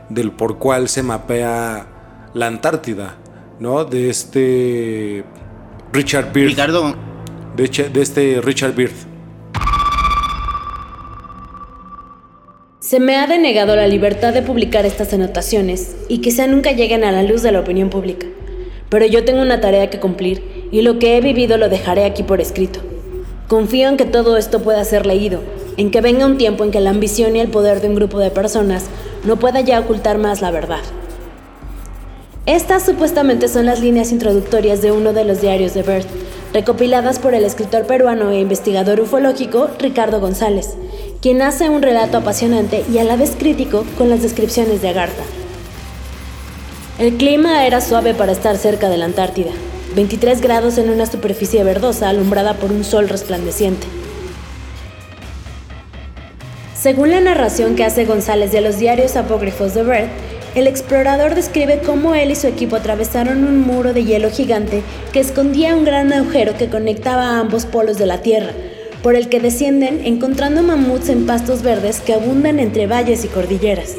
del 0.08 0.32
por 0.32 0.58
cual 0.58 0.88
se 0.88 1.02
mapea 1.02 1.86
la 2.34 2.46
Antártida, 2.46 3.16
¿no? 3.60 3.84
De 3.84 4.10
este 4.10 5.24
Richard 5.92 6.32
Beard. 6.32 6.48
Ricardo, 6.48 6.94
De, 7.56 8.00
este 8.00 8.40
Richard 8.42 8.74
Beard. 8.74 8.92
Se 12.80 12.98
me 13.00 13.16
ha 13.16 13.26
denegado 13.26 13.76
la 13.76 13.86
libertad 13.86 14.34
de 14.34 14.42
publicar 14.42 14.84
estas 14.84 15.12
anotaciones 15.12 15.96
y 16.08 16.18
quizá 16.18 16.46
nunca 16.46 16.72
lleguen 16.72 17.04
a 17.04 17.12
la 17.12 17.22
luz 17.22 17.42
de 17.42 17.52
la 17.52 17.60
opinión 17.60 17.90
pública. 17.90 18.26
Pero 18.90 19.06
yo 19.06 19.24
tengo 19.24 19.40
una 19.40 19.60
tarea 19.60 19.88
que 19.88 20.00
cumplir 20.00 20.68
y 20.70 20.82
lo 20.82 20.98
que 20.98 21.16
he 21.16 21.20
vivido 21.20 21.56
lo 21.56 21.68
dejaré 21.68 22.04
aquí 22.04 22.22
por 22.22 22.40
escrito. 22.40 22.80
Confío 23.48 23.88
en 23.88 23.96
que 23.96 24.04
todo 24.04 24.36
esto 24.36 24.62
pueda 24.62 24.84
ser 24.84 25.06
leído, 25.06 25.40
en 25.76 25.90
que 25.90 26.00
venga 26.00 26.26
un 26.26 26.38
tiempo 26.38 26.64
en 26.64 26.70
que 26.70 26.80
la 26.80 26.90
ambición 26.90 27.36
y 27.36 27.40
el 27.40 27.48
poder 27.48 27.80
de 27.80 27.88
un 27.88 27.94
grupo 27.94 28.18
de 28.18 28.30
personas 28.30 28.84
no 29.24 29.38
pueda 29.38 29.60
ya 29.60 29.80
ocultar 29.80 30.18
más 30.18 30.40
la 30.40 30.50
verdad. 30.50 30.80
Estas 32.44 32.84
supuestamente 32.84 33.46
son 33.46 33.66
las 33.66 33.80
líneas 33.80 34.10
introductorias 34.10 34.82
de 34.82 34.90
uno 34.90 35.12
de 35.12 35.24
los 35.24 35.40
diarios 35.40 35.74
de 35.74 35.82
Bert, 35.82 36.08
recopiladas 36.52 37.20
por 37.20 37.34
el 37.34 37.44
escritor 37.44 37.86
peruano 37.86 38.30
e 38.30 38.40
investigador 38.40 39.00
ufológico 39.00 39.68
Ricardo 39.78 40.20
González, 40.20 40.70
quien 41.20 41.40
hace 41.40 41.68
un 41.68 41.82
relato 41.82 42.18
apasionante 42.18 42.84
y 42.92 42.98
a 42.98 43.04
la 43.04 43.16
vez 43.16 43.36
crítico 43.38 43.84
con 43.96 44.10
las 44.10 44.22
descripciones 44.22 44.82
de 44.82 44.88
Agartha. 44.88 45.22
El 46.98 47.16
clima 47.16 47.64
era 47.64 47.80
suave 47.80 48.12
para 48.12 48.32
estar 48.32 48.56
cerca 48.56 48.88
de 48.88 48.98
la 48.98 49.04
Antártida, 49.04 49.52
23 49.94 50.40
grados 50.40 50.78
en 50.78 50.90
una 50.90 51.06
superficie 51.06 51.62
verdosa 51.62 52.08
alumbrada 52.08 52.54
por 52.54 52.72
un 52.72 52.82
sol 52.82 53.08
resplandeciente. 53.08 53.86
Según 56.82 57.12
la 57.12 57.20
narración 57.20 57.76
que 57.76 57.84
hace 57.84 58.06
González 58.06 58.50
de 58.50 58.60
los 58.60 58.76
diarios 58.76 59.14
apócrifos 59.14 59.72
de 59.72 59.84
Bert, 59.84 60.10
el 60.56 60.66
explorador 60.66 61.36
describe 61.36 61.78
cómo 61.78 62.16
él 62.16 62.32
y 62.32 62.34
su 62.34 62.48
equipo 62.48 62.74
atravesaron 62.74 63.44
un 63.44 63.60
muro 63.60 63.92
de 63.92 64.04
hielo 64.04 64.32
gigante 64.32 64.82
que 65.12 65.20
escondía 65.20 65.76
un 65.76 65.84
gran 65.84 66.12
agujero 66.12 66.58
que 66.58 66.68
conectaba 66.68 67.22
a 67.22 67.38
ambos 67.38 67.66
polos 67.66 67.98
de 67.98 68.06
la 68.06 68.20
Tierra, 68.20 68.50
por 69.00 69.14
el 69.14 69.28
que 69.28 69.38
descienden 69.38 70.04
encontrando 70.04 70.64
mamuts 70.64 71.08
en 71.08 71.24
pastos 71.24 71.62
verdes 71.62 72.00
que 72.00 72.14
abundan 72.14 72.58
entre 72.58 72.88
valles 72.88 73.24
y 73.24 73.28
cordilleras. 73.28 73.94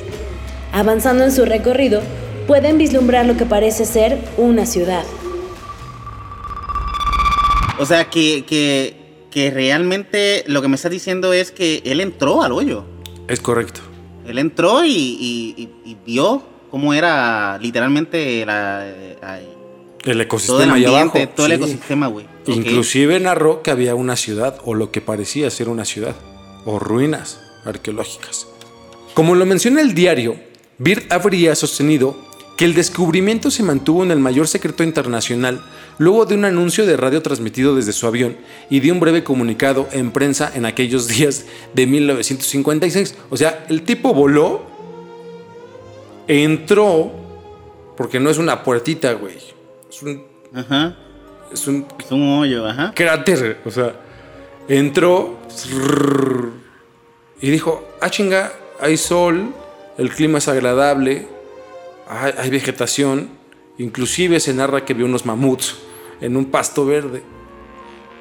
Avanzando 0.73 1.23
en 1.23 1.31
su 1.31 1.45
recorrido, 1.45 2.01
pueden 2.47 2.77
vislumbrar 2.77 3.25
lo 3.25 3.37
que 3.37 3.45
parece 3.45 3.85
ser 3.85 4.17
una 4.35 4.65
ciudad. 4.65 5.05
O 7.79 7.85
sea, 7.85 8.09
que, 8.09 8.43
que, 8.45 9.02
que 9.33 9.49
realmente 9.49 10.43
lo 10.47 10.61
que 10.61 10.67
me 10.67 10.75
estás 10.75 10.91
diciendo 10.91 11.33
es 11.33 11.51
que 11.51 11.81
él 11.85 12.01
entró 12.01 12.43
al 12.43 12.51
hoyo. 12.51 12.85
Es 13.27 13.39
correcto. 13.41 13.81
Él 14.27 14.37
entró 14.37 14.85
y, 14.85 14.91
y- 14.91 15.55
y- 15.57 15.91
y 15.91 15.97
vio 16.05 16.43
cómo 16.69 16.93
era 16.93 17.57
literalmente 17.59 18.45
la, 18.45 18.85
eh, 18.87 19.17
El 19.23 19.47
todo 20.03 20.11
el 20.11 20.21
ecosistema 20.21 20.73
allá 20.75 20.89
abajo. 20.89 21.19
todo 21.35 21.45
el 21.47 21.51
ecosistema, 21.53 22.07
güey. 22.07 22.25
Inclusive 22.45 23.19
narró 23.19 23.63
que 23.63 23.71
había 23.71 23.95
una 23.95 24.15
ciudad, 24.17 24.59
o 24.65 24.75
lo 24.75 24.91
que 24.91 25.01
parecía 25.01 25.49
ser 25.49 25.67
una 25.69 25.85
ciudad, 25.85 26.15
o 26.65 26.77
ruinas 26.77 27.39
arqueológicas. 27.65 28.47
Como 29.13 29.33
lo 29.35 29.45
menciona 29.45 29.81
el 29.81 29.93
diario, 29.95 30.35
Beard 30.77 31.03
habría 31.11 31.55
sostenido 31.55 32.17
que 32.63 32.67
el 32.67 32.75
descubrimiento 32.75 33.51
se 33.51 33.61
mantuvo 33.61 34.03
en 34.03 34.11
el 34.11 34.19
mayor 34.19 34.47
secreto 34.47 34.85
internacional 34.85 35.61
luego 35.97 36.25
de 36.25 36.35
un 36.35 36.45
anuncio 36.45 36.85
de 36.85 36.95
radio 36.95 37.21
transmitido 37.21 37.75
desde 37.75 37.91
su 37.91 38.07
avión 38.07 38.37
y 38.69 38.79
de 38.79 38.89
un 38.89 39.01
breve 39.01 39.21
comunicado 39.21 39.89
en 39.91 40.11
prensa 40.11 40.49
en 40.55 40.65
aquellos 40.65 41.07
días 41.09 41.43
de 41.73 41.85
1956. 41.85 43.15
O 43.29 43.35
sea, 43.35 43.65
el 43.67 43.81
tipo 43.81 44.13
voló, 44.13 44.61
entró, 46.25 47.11
porque 47.97 48.21
no 48.21 48.29
es 48.29 48.37
una 48.37 48.63
puertita, 48.63 49.11
güey. 49.11 49.35
Es 49.89 50.01
un, 50.01 50.23
Ajá. 50.55 50.95
es 51.51 51.67
un 51.67 51.85
Es 51.99 52.11
un 52.13 52.29
hoyo, 52.29 52.65
ajá. 52.65 52.93
cráter. 52.95 53.57
O 53.65 53.71
sea, 53.71 53.93
entró 54.69 55.37
y 57.41 57.49
dijo, 57.49 57.85
ah 57.99 58.09
chinga, 58.09 58.53
hay 58.79 58.95
sol, 58.95 59.53
el 59.97 60.09
clima 60.11 60.37
es 60.37 60.47
agradable, 60.47 61.27
hay, 62.07 62.49
vegetación, 62.49 63.29
inclusive 63.77 64.39
se 64.39 64.53
narra 64.53 64.85
que 64.85 64.93
vio 64.93 65.05
unos 65.05 65.25
mamuts 65.25 65.77
en 66.21 66.37
un 66.37 66.45
pasto 66.45 66.85
verde. 66.85 67.23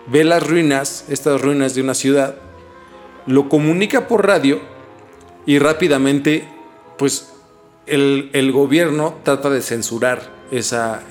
Ve 0.07 0.25
las 0.25 0.47
ruinas, 0.47 1.07
estas 1.09 1.41
ruinas 1.41 1.75
de 1.75 1.83
una 1.83 1.95
ciudad, 1.95 2.37
lo 3.27 3.49
comunica 3.49 4.09
por 4.09 4.27
radio 4.27 4.61
y 5.47 5.59
rápidamente, 5.59 6.49
pues, 6.99 7.33
el, 7.87 8.53
gobierno 8.53 9.19
trata 9.23 9.51
de 9.51 9.61
censurar 9.61 10.31
esa, 10.51 11.03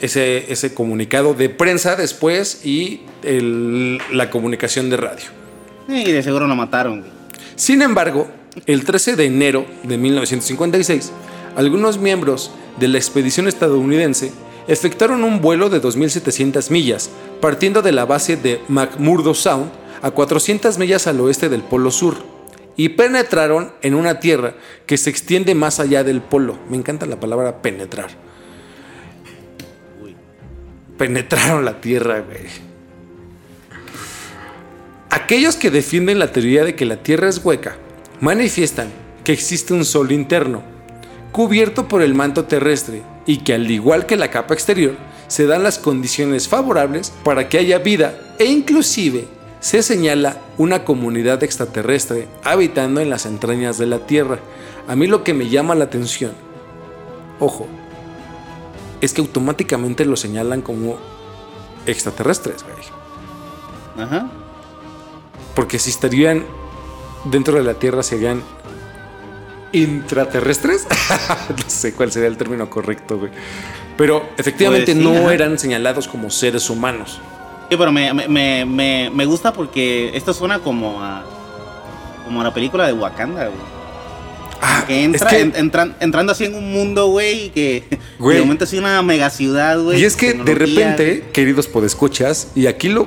ese, 0.00 0.74
comunicado 0.74 1.34
de 1.34 1.48
prensa 1.48 1.96
después 1.96 2.64
y 2.64 3.02
la 3.22 4.30
comunicación 4.30 4.90
de 4.90 4.96
radio. 4.96 5.26
Y 5.88 6.10
de 6.12 6.22
seguro 6.22 6.46
lo 6.46 6.56
mataron. 6.56 7.04
Sin 7.56 7.82
embargo, 7.82 8.28
el 8.66 8.84
13 8.84 9.16
de 9.16 9.26
enero 9.26 9.66
de 9.82 9.98
1956, 9.98 11.12
algunos 11.56 11.98
miembros 11.98 12.50
de 12.78 12.88
la 12.88 12.98
expedición 12.98 13.48
estadounidense 13.48 14.32
efectuaron 14.66 15.24
un 15.24 15.40
vuelo 15.40 15.68
de 15.70 15.80
2.700 15.80 16.70
millas, 16.70 17.10
partiendo 17.40 17.82
de 17.82 17.92
la 17.92 18.06
base 18.06 18.36
de 18.36 18.60
McMurdo 18.68 19.34
Sound 19.34 19.70
a 20.02 20.10
400 20.10 20.78
millas 20.78 21.06
al 21.06 21.20
oeste 21.20 21.48
del 21.48 21.62
Polo 21.62 21.90
Sur, 21.90 22.16
y 22.76 22.90
penetraron 22.90 23.72
en 23.82 23.94
una 23.94 24.20
tierra 24.20 24.54
que 24.86 24.96
se 24.96 25.10
extiende 25.10 25.54
más 25.54 25.80
allá 25.80 26.02
del 26.02 26.20
polo. 26.20 26.58
Me 26.68 26.76
encanta 26.76 27.06
la 27.06 27.20
palabra 27.20 27.62
penetrar. 27.62 28.10
Penetraron 30.98 31.64
la 31.64 31.80
tierra, 31.80 32.20
güey. 32.20 32.73
Aquellos 35.14 35.54
que 35.54 35.70
defienden 35.70 36.18
la 36.18 36.32
teoría 36.32 36.64
de 36.64 36.74
que 36.74 36.84
la 36.84 36.96
Tierra 36.96 37.28
es 37.28 37.38
hueca 37.44 37.76
manifiestan 38.20 38.88
que 39.22 39.30
existe 39.30 39.72
un 39.72 39.84
sol 39.84 40.10
interno, 40.10 40.64
cubierto 41.30 41.86
por 41.86 42.02
el 42.02 42.14
manto 42.14 42.46
terrestre, 42.46 43.02
y 43.24 43.36
que 43.36 43.54
al 43.54 43.70
igual 43.70 44.06
que 44.06 44.16
la 44.16 44.32
capa 44.32 44.54
exterior, 44.54 44.96
se 45.28 45.46
dan 45.46 45.62
las 45.62 45.78
condiciones 45.78 46.48
favorables 46.48 47.12
para 47.22 47.48
que 47.48 47.58
haya 47.58 47.78
vida 47.78 48.18
e 48.40 48.46
inclusive 48.46 49.28
se 49.60 49.84
señala 49.84 50.38
una 50.58 50.84
comunidad 50.84 51.44
extraterrestre 51.44 52.26
habitando 52.42 53.00
en 53.00 53.08
las 53.08 53.24
entrañas 53.24 53.78
de 53.78 53.86
la 53.86 54.00
Tierra. 54.00 54.40
A 54.88 54.96
mí 54.96 55.06
lo 55.06 55.22
que 55.22 55.32
me 55.32 55.48
llama 55.48 55.76
la 55.76 55.84
atención, 55.84 56.32
ojo, 57.38 57.68
es 59.00 59.12
que 59.12 59.20
automáticamente 59.20 60.06
lo 60.06 60.16
señalan 60.16 60.60
como 60.60 60.98
extraterrestres, 61.86 62.64
güey. 62.64 64.04
Ajá. 64.04 64.28
Porque 65.54 65.78
si 65.78 65.90
estarían 65.90 66.44
dentro 67.24 67.56
de 67.56 67.64
la 67.64 67.74
Tierra 67.74 68.02
serían 68.02 68.42
intraterrestres. 69.72 70.86
no 71.50 71.64
sé 71.70 71.92
cuál 71.94 72.12
sería 72.12 72.28
el 72.28 72.36
término 72.36 72.68
correcto, 72.70 73.18
güey. 73.18 73.30
Pero 73.96 74.28
efectivamente 74.36 74.92
Pues 74.94 74.98
sí, 74.98 75.10
no 75.12 75.24
ajá. 75.26 75.34
eran 75.34 75.58
señalados 75.58 76.08
como 76.08 76.30
seres 76.30 76.68
humanos. 76.70 77.20
Sí, 77.70 77.76
pero 77.76 77.90
me, 77.92 78.12
me, 78.12 78.64
me, 78.66 79.10
me, 79.10 79.24
gusta 79.26 79.52
porque 79.52 80.10
esto 80.14 80.32
suena 80.34 80.58
como 80.58 81.02
a. 81.02 81.24
Como 82.24 82.40
a 82.40 82.44
la 82.44 82.54
película 82.54 82.86
de 82.86 82.92
Wakanda, 82.92 83.46
güey. 83.46 83.58
Ah, 84.60 84.84
Que 84.86 85.04
entra, 85.04 85.28
es 85.28 85.34
que- 85.36 85.40
en- 85.42 85.52
entran- 85.70 85.94
entrando 86.00 86.32
así 86.32 86.44
en 86.44 86.54
un 86.54 86.72
mundo, 86.72 87.08
güey, 87.08 87.46
y 87.46 87.50
que 87.50 87.84
Güey. 88.18 88.36
de 88.36 88.42
momento 88.42 88.64
así 88.64 88.78
una 88.78 89.02
mega 89.02 89.28
ciudad, 89.28 89.78
güey. 89.80 90.00
y 90.00 90.04
es 90.04 90.16
que 90.16 90.32
de 90.32 90.54
repente, 90.54 91.24
queridos 91.32 91.66
podescuchas, 91.66 92.48
y 92.54 92.66
aquí 92.66 92.88
lo 92.88 93.06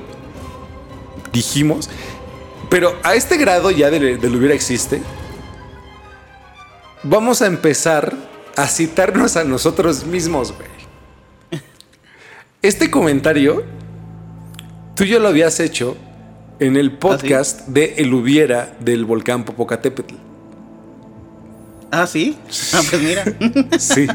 dijimos, 1.34 1.90
pero 2.70 2.98
a 3.04 3.16
este 3.16 3.38
grado 3.38 3.72
ya 3.72 3.90
de, 3.90 4.18
de 4.18 4.30
lo 4.30 4.38
hubiera 4.38 4.54
existe, 4.54 5.02
vamos 7.04 7.42
a 7.42 7.48
empezar 7.48 8.14
a 8.56 8.68
citarnos 8.68 9.38
a 9.38 9.44
nosotros 9.44 10.06
mismos, 10.06 10.54
güey. 10.54 10.68
Este 12.62 12.90
comentario, 12.90 13.64
tú 14.96 15.06
ya 15.06 15.20
lo 15.20 15.28
habías 15.28 15.60
hecho 15.60 15.96
en 16.60 16.76
el 16.76 16.92
podcast 16.98 17.68
de 17.68 17.94
El 17.98 18.14
Hubiera 18.14 18.76
del 18.80 19.06
volcán 19.06 19.46
Popocatépetl. 19.46 20.16
Ah, 21.92 22.08
sí. 22.08 22.38
Ah, 22.74 22.82
pues 22.90 23.02
mira. 23.02 23.24
Sí. 23.80 24.08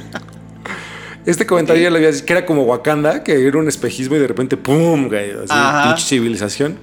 Este 1.25 1.47
comentario 1.47 1.85
ya 1.85 1.91
lo 1.91 1.97
habías 1.97 2.15
dicho, 2.17 2.27
que 2.27 2.33
era 2.33 2.45
como 2.45 2.65
Wakanda, 2.65 3.23
que 3.23 3.47
era 3.47 3.57
un 3.57 3.69
espejismo 3.69 4.17
y 4.17 4.19
de 4.19 4.27
repente, 4.27 4.57
¡pum! 4.57 5.07
güey, 5.07 5.31
así, 5.31 5.47
Ajá. 5.51 5.85
pinche 5.95 6.05
civilización. 6.09 6.79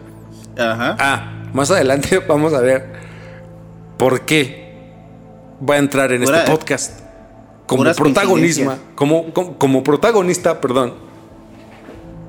Ajá. 0.58 0.96
Ah, 0.98 1.39
más 1.54 1.72
adelante 1.72 2.20
vamos 2.28 2.54
a 2.54 2.62
ver 2.62 2.86
por 3.98 4.22
qué 4.22 4.74
va 5.68 5.76
a 5.76 5.78
entrar 5.78 6.12
en 6.12 6.24
Pura- 6.24 6.40
este 6.40 6.52
podcast. 6.52 7.00
Como 7.66 7.84
coincidencias. 7.84 8.80
como, 8.96 9.32
como, 9.32 9.58
como 9.60 9.84
protagonista, 9.84 10.60
perdón, 10.60 10.96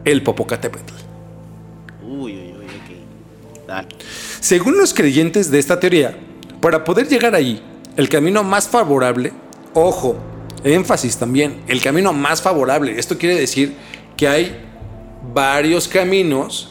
el 0.04 0.22
Popocatépetl. 0.22 0.92
Uy, 2.02 2.32
uy, 2.32 2.52
uy. 2.58 2.66
Dale. 3.66 3.88
Según 4.40 4.76
los 4.76 4.92
creyentes 4.92 5.50
de 5.50 5.58
esta 5.58 5.80
teoría, 5.80 6.14
para 6.60 6.84
poder 6.84 7.08
llegar 7.08 7.34
allí, 7.34 7.62
el 7.96 8.08
camino 8.10 8.42
más 8.44 8.68
favorable, 8.68 9.32
ojo, 9.72 10.16
énfasis 10.62 11.16
también, 11.16 11.62
el 11.68 11.80
camino 11.80 12.12
más 12.12 12.42
favorable, 12.42 12.98
esto 12.98 13.16
quiere 13.16 13.34
decir 13.38 13.74
que 14.18 14.28
hay 14.28 14.60
varios 15.32 15.88
caminos 15.88 16.69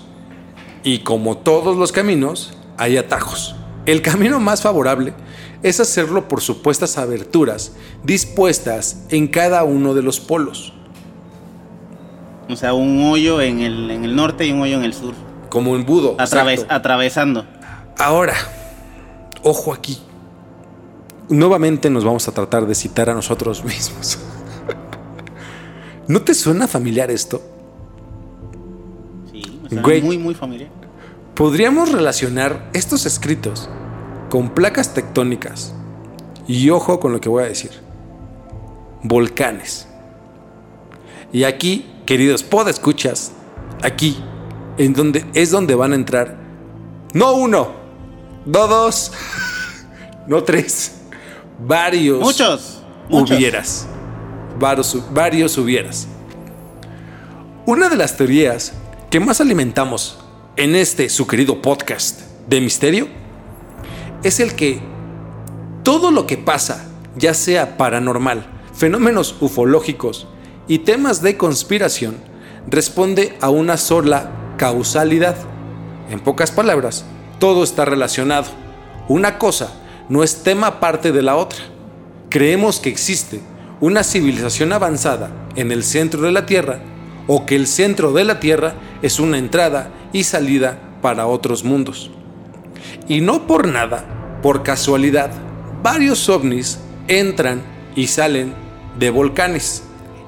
y 0.93 0.99
como 0.99 1.37
todos 1.37 1.77
los 1.77 1.91
caminos, 1.91 2.53
hay 2.77 2.97
atajos. 2.97 3.55
El 3.85 4.01
camino 4.01 4.39
más 4.39 4.61
favorable 4.61 5.13
es 5.63 5.79
hacerlo 5.79 6.27
por 6.27 6.41
supuestas 6.41 6.97
aberturas 6.97 7.73
dispuestas 8.03 9.03
en 9.09 9.27
cada 9.27 9.63
uno 9.63 9.93
de 9.93 10.01
los 10.03 10.19
polos, 10.19 10.73
O 12.49 12.55
sea, 12.55 12.73
un 12.73 13.03
hoyo 13.03 13.41
en 13.41 13.59
el, 13.59 13.91
en 13.91 14.03
el 14.05 14.15
norte 14.15 14.45
y 14.47 14.51
un 14.51 14.61
hoyo 14.61 14.77
en 14.77 14.83
el 14.83 14.93
sur. 14.93 15.13
como 15.49 15.75
embudo. 15.75 16.15
Atraves- 16.17 16.65
atravesando. 16.69 17.45
Ahora, 17.97 18.33
ojo 19.43 19.73
aquí. 19.73 19.99
Nuevamente 21.29 21.89
nos 21.91 22.03
vamos 22.05 22.27
a 22.27 22.31
tratar 22.31 22.65
de 22.65 22.73
citar 22.73 23.09
a 23.09 23.13
nosotros 23.13 23.63
mismos. 23.73 24.17
¿No 26.07 26.21
te 26.21 26.33
suena 26.33 26.67
familiar 26.67 27.11
esto? 27.11 27.41
Sí, 29.31 29.41
sea, 29.69 29.81
Güey. 29.81 30.01
muy, 30.01 30.17
muy 30.17 30.33
familiar. 30.33 30.69
Podríamos 31.39 31.93
relacionar 31.93 32.69
estos 32.73 33.05
escritos 33.05 33.69
con 34.29 34.49
placas 34.49 34.93
tectónicas. 34.93 35.73
Y 36.49 36.69
ojo 36.69 36.99
con 36.99 37.13
lo 37.13 37.21
que 37.21 37.29
voy 37.29 37.45
a 37.45 37.47
decir. 37.47 37.71
Volcanes. 39.03 39.87
Y 41.31 41.45
aquí, 41.45 41.89
queridos 42.05 42.43
podescuchas, 42.43 43.31
aquí 43.81 44.21
en 44.77 44.91
donde 44.91 45.25
es 45.33 45.49
donde 45.49 45.75
van 45.75 45.93
a 45.93 45.95
entrar 45.95 46.35
no 47.13 47.31
uno, 47.31 47.71
no 48.45 48.67
dos, 48.67 49.13
no 50.27 50.43
tres, 50.43 50.95
varios 51.65 52.19
Muchos. 52.19 52.81
Muchos. 53.07 53.37
hubieras. 53.37 53.87
Varios, 54.59 55.13
varios 55.13 55.57
hubieras. 55.57 56.05
Una 57.65 57.87
de 57.87 57.95
las 57.95 58.17
teorías 58.17 58.73
que 59.09 59.21
más 59.21 59.39
alimentamos 59.39 60.18
en 60.59 60.75
este 60.75 61.07
su 61.07 61.25
querido 61.25 61.61
podcast 61.61 62.19
de 62.49 62.59
misterio 62.59 63.07
es 64.23 64.41
el 64.41 64.57
que 64.57 64.81
todo 65.83 66.11
lo 66.11 66.27
que 66.27 66.35
pasa, 66.35 66.85
ya 67.15 67.33
sea 67.33 67.77
paranormal, 67.77 68.45
fenómenos 68.73 69.37
ufológicos 69.39 70.27
y 70.67 70.79
temas 70.79 71.21
de 71.21 71.37
conspiración, 71.37 72.17
responde 72.67 73.37
a 73.39 73.49
una 73.49 73.77
sola 73.77 74.31
causalidad. 74.57 75.37
En 76.09 76.19
pocas 76.19 76.51
palabras, 76.51 77.05
todo 77.39 77.63
está 77.63 77.85
relacionado. 77.85 78.47
Una 79.07 79.37
cosa 79.37 79.71
no 80.09 80.23
es 80.23 80.43
tema 80.43 80.67
aparte 80.67 81.13
de 81.13 81.21
la 81.21 81.37
otra. 81.37 81.59
Creemos 82.27 82.81
que 82.81 82.89
existe 82.89 83.39
una 83.79 84.03
civilización 84.03 84.73
avanzada 84.73 85.31
en 85.55 85.71
el 85.71 85.85
centro 85.85 86.23
de 86.23 86.33
la 86.33 86.45
Tierra 86.45 86.81
o 87.27 87.45
que 87.45 87.55
el 87.55 87.65
centro 87.65 88.11
de 88.11 88.25
la 88.25 88.41
Tierra 88.41 88.73
es 89.01 89.21
una 89.21 89.37
entrada 89.37 89.93
y 90.13 90.23
salida 90.23 90.79
para 91.01 91.27
otros 91.27 91.63
mundos. 91.63 92.11
Y 93.07 93.21
no 93.21 93.47
por 93.47 93.67
nada, 93.67 94.39
por 94.41 94.63
casualidad, 94.63 95.31
varios 95.81 96.29
ovnis 96.29 96.79
entran 97.07 97.61
y 97.95 98.07
salen 98.07 98.53
de 98.97 99.09
volcanes. 99.09 99.83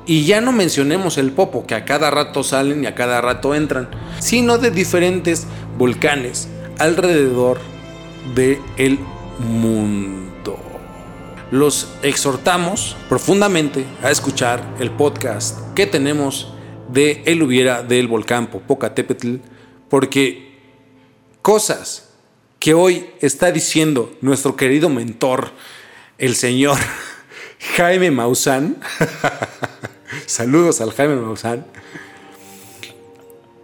Y 0.06 0.26
ya 0.26 0.42
no 0.42 0.52
mencionemos 0.52 1.18
el 1.18 1.32
Popo, 1.32 1.66
que 1.66 1.76
a 1.76 1.86
cada 1.86 2.10
rato 2.10 2.44
salen 2.44 2.84
y 2.84 2.88
a 2.88 2.96
cada 2.96 3.22
rato 3.22 3.54
entran, 3.54 3.90
sino 4.20 4.58
de 4.58 4.72
diferentes 4.72 5.46
volcanes 5.78 6.50
alrededor 6.80 7.60
del 8.36 9.00
mundo. 9.40 10.58
Los 11.52 11.90
exhortamos 12.02 12.96
profundamente 13.10 13.86
a 14.02 14.10
escuchar 14.10 14.64
el 14.80 14.90
podcast 14.90 15.60
que 15.76 15.86
tenemos 15.86 16.54
de 16.92 17.24
El 17.26 17.44
Hubiera 17.44 17.84
del 17.84 18.08
volcán 18.08 18.48
Popocatépetl, 18.48 19.36
porque 19.92 20.58
cosas 21.42 22.10
que 22.60 22.74
hoy 22.74 23.10
está 23.20 23.52
diciendo 23.52 24.16
nuestro 24.22 24.56
querido 24.56 24.88
mentor, 24.88 25.52
el 26.18 26.36
señor 26.36 26.78
Jaime 27.76 28.10
Maussan. 28.10 28.78
Saludos 30.26 30.80
al 30.80 30.94
Jaime 30.94 31.18
Maussan. 31.18 31.66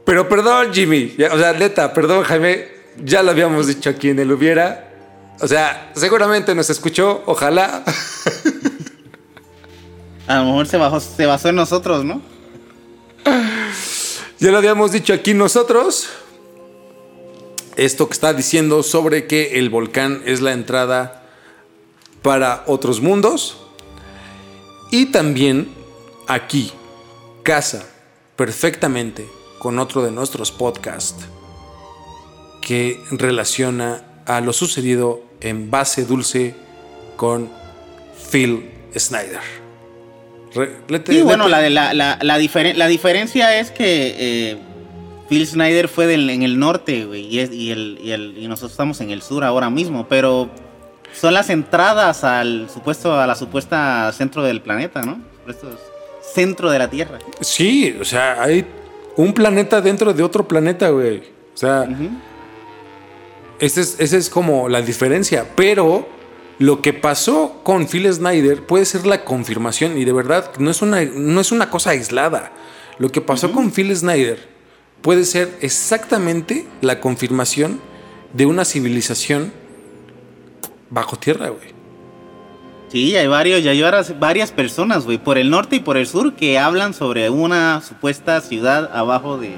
Pero 0.04 0.28
perdón, 0.28 0.74
Jimmy. 0.74 1.16
O 1.32 1.40
sea, 1.40 1.54
neta, 1.54 1.94
perdón, 1.94 2.26
Jaime. 2.26 2.68
ya 2.98 3.24
lo 3.24 3.32
habíamos 3.32 3.68
dicho 3.68 3.90
aquí 3.90 4.10
en 4.10 4.20
el 4.20 4.30
hubiera. 4.30 4.92
O 5.40 5.48
sea, 5.48 5.94
seguramente 5.96 6.54
nos 6.54 6.70
escuchó, 6.70 7.24
ojalá. 7.26 7.86
A 10.28 10.40
lo 10.40 10.46
mejor 10.46 10.68
se, 10.68 10.76
bajó, 10.76 11.00
se 11.00 11.26
basó 11.26 11.48
en 11.48 11.56
nosotros, 11.56 12.04
¿no? 12.04 12.22
Ya 14.40 14.52
lo 14.52 14.60
habíamos 14.60 14.92
dicho 14.92 15.14
aquí 15.14 15.34
nosotros. 15.34 16.10
Esto 17.76 18.08
que 18.08 18.14
está 18.14 18.34
diciendo 18.34 18.84
sobre 18.84 19.26
que 19.26 19.58
el 19.58 19.72
volcán 19.72 20.22
es 20.26 20.42
la 20.42 20.54
entrada 20.54 21.24
para 22.22 22.64
otros 22.68 23.02
mundos. 23.02 23.58
Y 24.92 25.08
también 25.08 25.70
aquí 26.28 26.72
casa 27.42 27.88
perfectamente 28.36 29.28
con 29.58 29.80
otro 29.80 30.04
de 30.04 30.12
nuestros 30.12 30.52
podcasts 30.52 31.26
que 32.62 33.02
relaciona 33.10 34.22
a 34.28 34.40
lo 34.42 34.54
sucedido 34.54 35.22
en 35.42 35.72
Base 35.72 36.06
Dulce 36.06 36.56
con 37.16 37.50
Phil 38.32 38.70
Snyder. 38.96 39.67
Sí, 40.52 41.22
bueno, 41.22 41.48
la, 41.48 41.70
la, 41.70 41.94
la, 41.94 42.18
la, 42.22 42.88
diferencia 42.88 43.60
es 43.60 43.72
que 43.72 44.16
eh, 44.18 44.58
Phil 45.30 45.46
Snyder 45.46 45.88
fue 45.88 46.14
en 46.14 46.44
el 46.44 46.60
norte, 46.60 47.08
y, 47.14 47.16
y, 47.16 47.40
el, 47.72 48.00
y, 48.02 48.12
el, 48.12 48.38
y 48.38 48.48
nosotros 48.48 48.72
estamos 48.72 49.02
en 49.02 49.12
el 49.12 49.22
sur 49.22 49.44
ahora 49.44 49.70
mismo, 49.70 50.08
pero 50.08 50.50
son 51.14 51.34
las 51.34 51.50
entradas 51.50 52.24
al 52.24 52.70
supuesto, 52.70 53.20
a 53.20 53.28
la 53.28 53.36
supuesta 53.36 54.12
centro 54.14 54.44
del 54.44 54.62
planeta, 54.62 55.02
¿no? 55.02 55.20
centro 56.34 56.70
de 56.70 56.80
la 56.80 56.90
Tierra. 56.90 57.20
Sí, 57.42 57.96
o 58.00 58.06
sea, 58.06 58.42
hay 58.42 58.66
un 59.16 59.34
planeta 59.34 59.82
dentro 59.82 60.14
de 60.14 60.24
otro 60.24 60.48
planeta, 60.48 60.90
güey. 60.90 61.18
O 61.54 61.58
sea, 61.58 61.88
esa 63.60 63.82
es, 63.82 64.14
es 64.14 64.30
como 64.30 64.70
la 64.70 64.82
diferencia. 64.82 65.46
Pero 65.56 66.08
lo 66.60 66.82
que 66.82 66.94
pasó 66.94 67.62
con 67.64 67.88
Phil 67.88 68.12
Snyder 68.12 68.66
puede 68.66 68.86
ser 68.86 69.06
la 69.06 69.24
confirmación 69.24 69.98
y 69.98 70.06
de 70.06 70.14
verdad 70.14 70.52
no 70.58 70.72
es 70.72 70.82
una, 70.82 71.04
no 71.04 71.40
es 71.40 71.52
una 71.52 71.70
cosa 71.70 71.92
aislada. 71.92 72.52
Lo 72.98 73.10
que 73.10 73.22
pasó 73.22 73.52
con 73.52 73.72
Phil 73.72 73.96
Snyder 73.96 74.48
puede 75.02 75.24
ser 75.24 75.56
exactamente 75.62 76.68
la 76.82 77.00
confirmación 77.00 77.80
de 78.34 78.46
una 78.46 78.66
civilización 78.66 79.54
bajo 80.90 81.18
tierra, 81.18 81.50
güey. 81.50 81.78
Sí, 82.90 83.16
hay 83.18 83.28
varios, 83.28 83.64
ya 83.64 83.72
hay 83.72 83.82
varias, 84.18 84.52
personas, 84.52 85.04
güey, 85.04 85.18
por 85.18 85.38
el 85.38 85.50
norte 85.50 85.76
y 85.76 85.80
por 85.82 85.98
el 85.98 86.08
sur 86.08 86.36
que 86.36 86.58
hablan 86.58 86.94
sobre 86.94 87.30
una 87.30 87.82
supuesta 87.82 88.40
ciudad 88.40 88.90
abajo 88.96 89.38
de, 89.38 89.56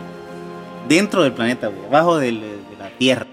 dentro 0.87 1.21
del 1.21 1.33
planeta, 1.33 1.67
güey, 1.67 1.85
abajo 1.85 2.17
de, 2.17 2.31
la 2.31 2.89
Tierra. 2.97 3.27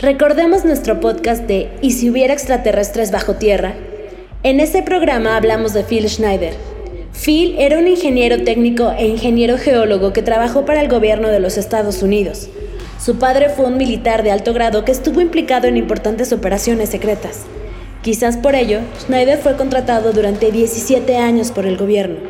Recordemos 0.00 0.64
nuestro 0.64 1.00
podcast 1.00 1.42
de 1.48 1.72
¿Y 1.82 1.90
si 1.90 2.08
hubiera 2.08 2.32
extraterrestres 2.32 3.10
bajo 3.10 3.34
tierra? 3.34 3.74
En 4.44 4.60
este 4.60 4.84
programa 4.84 5.36
hablamos 5.36 5.72
de 5.72 5.82
Phil 5.82 6.08
Schneider. 6.08 6.54
Phil 7.12 7.56
era 7.58 7.78
un 7.78 7.88
ingeniero 7.88 8.44
técnico 8.44 8.92
e 8.96 9.08
ingeniero 9.08 9.58
geólogo 9.58 10.12
que 10.12 10.22
trabajó 10.22 10.64
para 10.64 10.82
el 10.82 10.88
gobierno 10.88 11.26
de 11.26 11.40
los 11.40 11.58
Estados 11.58 12.00
Unidos. 12.00 12.48
Su 13.04 13.18
padre 13.18 13.48
fue 13.48 13.66
un 13.66 13.76
militar 13.76 14.22
de 14.22 14.30
alto 14.30 14.54
grado 14.54 14.84
que 14.84 14.92
estuvo 14.92 15.20
implicado 15.20 15.66
en 15.66 15.76
importantes 15.76 16.32
operaciones 16.32 16.90
secretas. 16.90 17.40
Quizás 18.02 18.36
por 18.36 18.54
ello, 18.54 18.78
Schneider 19.00 19.38
fue 19.38 19.56
contratado 19.56 20.12
durante 20.12 20.52
17 20.52 21.16
años 21.16 21.50
por 21.50 21.66
el 21.66 21.76
gobierno. 21.76 22.20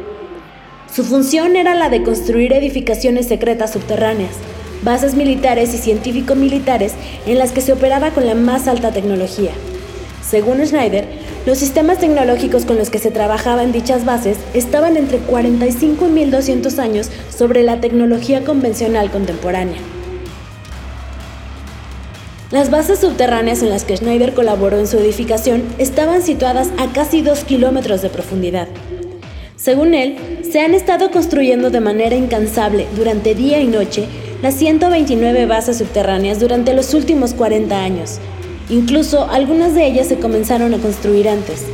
Su 0.90 1.04
función 1.04 1.54
era 1.54 1.74
la 1.74 1.90
de 1.90 2.02
construir 2.02 2.54
edificaciones 2.54 3.28
secretas 3.28 3.74
subterráneas, 3.74 4.36
bases 4.82 5.14
militares 5.14 5.74
y 5.74 5.78
científico-militares 5.78 6.94
en 7.26 7.38
las 7.38 7.52
que 7.52 7.60
se 7.60 7.72
operaba 7.72 8.10
con 8.10 8.26
la 8.26 8.34
más 8.34 8.68
alta 8.68 8.92
tecnología. 8.92 9.52
Según 10.28 10.64
Schneider, 10.64 11.06
los 11.46 11.58
sistemas 11.58 11.98
tecnológicos 11.98 12.66
con 12.66 12.76
los 12.76 12.90
que 12.90 12.98
se 12.98 13.10
trabajaba 13.10 13.62
en 13.62 13.72
dichas 13.72 14.04
bases 14.04 14.36
estaban 14.52 14.96
entre 14.96 15.18
45 15.18 16.06
y 16.06 16.10
1200 16.10 16.78
años 16.78 17.08
sobre 17.34 17.62
la 17.62 17.80
tecnología 17.80 18.44
convencional 18.44 19.10
contemporánea. 19.10 19.78
Las 22.50 22.70
bases 22.70 22.98
subterráneas 23.00 23.62
en 23.62 23.70
las 23.70 23.84
que 23.84 23.96
Schneider 23.96 24.32
colaboró 24.32 24.78
en 24.78 24.86
su 24.86 24.98
edificación 24.98 25.62
estaban 25.78 26.22
situadas 26.22 26.68
a 26.78 26.92
casi 26.92 27.22
2 27.22 27.44
kilómetros 27.44 28.00
de 28.00 28.08
profundidad. 28.08 28.68
Según 29.56 29.92
él, 29.92 30.40
se 30.50 30.60
han 30.60 30.72
estado 30.72 31.10
construyendo 31.10 31.68
de 31.70 31.80
manera 31.80 32.16
incansable 32.16 32.86
durante 32.96 33.34
día 33.34 33.60
y 33.60 33.66
noche 33.66 34.06
las 34.42 34.54
129 34.54 35.46
bases 35.46 35.78
subterráneas 35.78 36.38
durante 36.38 36.74
los 36.74 36.94
últimos 36.94 37.34
40 37.34 37.76
años. 37.76 38.18
Incluso 38.70 39.28
algunas 39.30 39.74
de 39.74 39.86
ellas 39.86 40.08
se 40.08 40.18
comenzaron 40.18 40.74
a 40.74 40.78
construir 40.78 41.28
antes. 41.28 41.64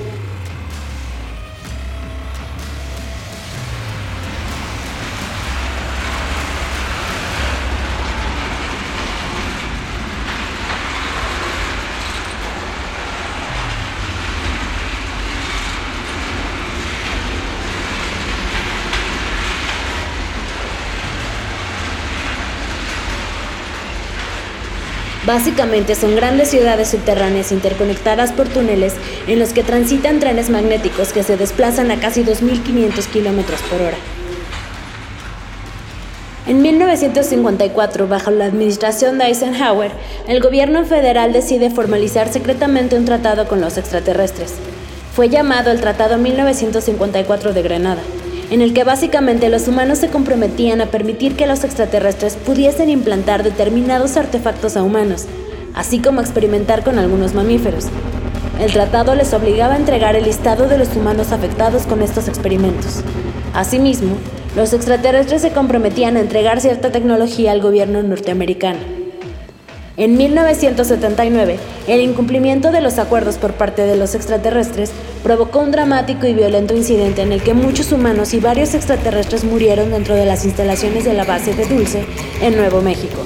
Básicamente 25.26 25.94
son 25.94 26.16
grandes 26.16 26.50
ciudades 26.50 26.90
subterráneas 26.90 27.50
interconectadas 27.50 28.32
por 28.32 28.46
túneles 28.48 28.92
en 29.26 29.38
los 29.38 29.54
que 29.54 29.62
transitan 29.62 30.20
trenes 30.20 30.50
magnéticos 30.50 31.14
que 31.14 31.22
se 31.22 31.38
desplazan 31.38 31.90
a 31.90 31.98
casi 31.98 32.24
2.500 32.24 33.06
kilómetros 33.06 33.62
por 33.62 33.80
hora. 33.80 33.96
En 36.46 36.60
1954, 36.60 38.06
bajo 38.06 38.30
la 38.30 38.44
administración 38.44 39.16
de 39.16 39.24
Eisenhower, 39.24 39.92
el 40.28 40.40
gobierno 40.40 40.84
federal 40.84 41.32
decide 41.32 41.70
formalizar 41.70 42.30
secretamente 42.30 42.96
un 42.96 43.06
tratado 43.06 43.48
con 43.48 43.62
los 43.62 43.78
extraterrestres. 43.78 44.52
Fue 45.14 45.30
llamado 45.30 45.70
el 45.70 45.80
Tratado 45.80 46.18
1954 46.18 47.54
de 47.54 47.62
Granada 47.62 48.02
en 48.54 48.62
el 48.62 48.72
que 48.72 48.84
básicamente 48.84 49.48
los 49.48 49.66
humanos 49.66 49.98
se 49.98 50.10
comprometían 50.10 50.80
a 50.80 50.86
permitir 50.86 51.34
que 51.34 51.48
los 51.48 51.64
extraterrestres 51.64 52.36
pudiesen 52.36 52.88
implantar 52.88 53.42
determinados 53.42 54.16
artefactos 54.16 54.76
a 54.76 54.84
humanos, 54.84 55.24
así 55.74 55.98
como 55.98 56.20
experimentar 56.20 56.84
con 56.84 57.00
algunos 57.00 57.34
mamíferos. 57.34 57.86
El 58.60 58.72
tratado 58.72 59.16
les 59.16 59.34
obligaba 59.34 59.74
a 59.74 59.78
entregar 59.78 60.14
el 60.14 60.22
listado 60.22 60.68
de 60.68 60.78
los 60.78 60.94
humanos 60.94 61.32
afectados 61.32 61.82
con 61.82 62.00
estos 62.00 62.28
experimentos. 62.28 63.02
Asimismo, 63.54 64.14
los 64.54 64.72
extraterrestres 64.72 65.42
se 65.42 65.50
comprometían 65.50 66.16
a 66.16 66.20
entregar 66.20 66.60
cierta 66.60 66.92
tecnología 66.92 67.50
al 67.50 67.60
gobierno 67.60 68.04
norteamericano. 68.04 69.03
En 69.96 70.16
1979, 70.16 71.56
el 71.86 72.00
incumplimiento 72.00 72.72
de 72.72 72.80
los 72.80 72.98
acuerdos 72.98 73.38
por 73.38 73.52
parte 73.52 73.82
de 73.82 73.96
los 73.96 74.16
extraterrestres 74.16 74.90
provocó 75.22 75.60
un 75.60 75.70
dramático 75.70 76.26
y 76.26 76.34
violento 76.34 76.74
incidente 76.74 77.22
en 77.22 77.30
el 77.30 77.44
que 77.44 77.54
muchos 77.54 77.92
humanos 77.92 78.34
y 78.34 78.40
varios 78.40 78.74
extraterrestres 78.74 79.44
murieron 79.44 79.92
dentro 79.92 80.16
de 80.16 80.26
las 80.26 80.44
instalaciones 80.44 81.04
de 81.04 81.14
la 81.14 81.22
base 81.22 81.54
de 81.54 81.66
Dulce 81.66 82.04
en 82.42 82.56
Nuevo 82.56 82.82
México. 82.82 83.20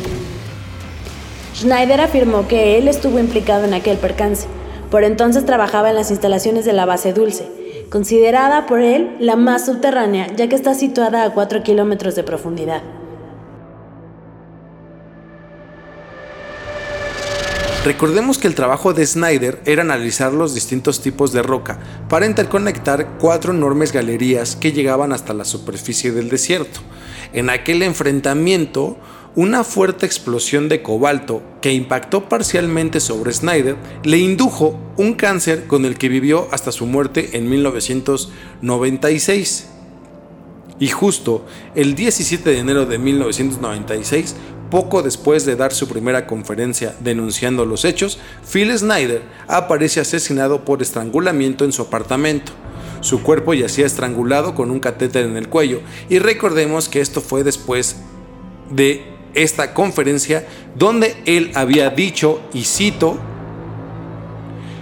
Schneider 1.54 2.02
afirmó 2.02 2.46
que 2.46 2.76
él 2.76 2.86
estuvo 2.86 3.18
implicado 3.18 3.64
en 3.64 3.72
aquel 3.72 3.96
percance. 3.96 4.46
Por 4.90 5.04
entonces 5.04 5.46
trabajaba 5.46 5.88
en 5.88 5.96
las 5.96 6.10
instalaciones 6.10 6.66
de 6.66 6.74
la 6.74 6.84
base 6.84 7.14
Dulce, 7.14 7.48
considerada 7.88 8.66
por 8.66 8.80
él 8.80 9.16
la 9.20 9.36
más 9.36 9.64
subterránea 9.64 10.26
ya 10.36 10.48
que 10.48 10.54
está 10.54 10.74
situada 10.74 11.24
a 11.24 11.30
4 11.30 11.62
kilómetros 11.62 12.14
de 12.14 12.24
profundidad. 12.24 12.82
Recordemos 17.88 18.36
que 18.36 18.48
el 18.48 18.54
trabajo 18.54 18.92
de 18.92 19.06
Snyder 19.06 19.62
era 19.64 19.80
analizar 19.80 20.34
los 20.34 20.54
distintos 20.54 21.00
tipos 21.00 21.32
de 21.32 21.42
roca 21.42 21.78
para 22.10 22.26
interconectar 22.26 23.16
cuatro 23.18 23.54
enormes 23.54 23.92
galerías 23.92 24.56
que 24.56 24.72
llegaban 24.72 25.14
hasta 25.14 25.32
la 25.32 25.46
superficie 25.46 26.12
del 26.12 26.28
desierto. 26.28 26.80
En 27.32 27.48
aquel 27.48 27.82
enfrentamiento, 27.82 28.98
una 29.36 29.64
fuerte 29.64 30.04
explosión 30.04 30.68
de 30.68 30.82
cobalto 30.82 31.40
que 31.62 31.72
impactó 31.72 32.28
parcialmente 32.28 33.00
sobre 33.00 33.32
Snyder 33.32 33.76
le 34.04 34.18
indujo 34.18 34.78
un 34.98 35.14
cáncer 35.14 35.66
con 35.66 35.86
el 35.86 35.96
que 35.96 36.10
vivió 36.10 36.46
hasta 36.50 36.72
su 36.72 36.84
muerte 36.84 37.38
en 37.38 37.48
1996. 37.48 39.66
Y 40.78 40.88
justo 40.88 41.46
el 41.74 41.94
17 41.94 42.50
de 42.50 42.58
enero 42.58 42.84
de 42.84 42.98
1996 42.98 44.36
poco 44.70 45.02
después 45.02 45.44
de 45.44 45.56
dar 45.56 45.72
su 45.72 45.88
primera 45.88 46.26
conferencia 46.26 46.94
denunciando 47.00 47.64
los 47.64 47.84
hechos, 47.84 48.18
Phil 48.50 48.76
Snyder 48.76 49.22
aparece 49.46 50.00
asesinado 50.00 50.64
por 50.64 50.82
estrangulamiento 50.82 51.64
en 51.64 51.72
su 51.72 51.82
apartamento. 51.82 52.52
Su 53.00 53.22
cuerpo 53.22 53.54
yacía 53.54 53.86
estrangulado 53.86 54.54
con 54.54 54.70
un 54.70 54.80
catéter 54.80 55.24
en 55.24 55.36
el 55.36 55.48
cuello 55.48 55.80
y 56.08 56.18
recordemos 56.18 56.88
que 56.88 57.00
esto 57.00 57.20
fue 57.20 57.44
después 57.44 57.96
de 58.70 59.04
esta 59.34 59.72
conferencia 59.74 60.46
donde 60.74 61.16
él 61.24 61.52
había 61.54 61.90
dicho, 61.90 62.40
y 62.52 62.64
cito, 62.64 63.18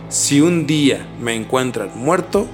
si 0.09 0.41
un 0.41 0.67
día 0.67 1.07
me 1.21 1.35
encuentran 1.35 1.91
muerto, 1.95 2.47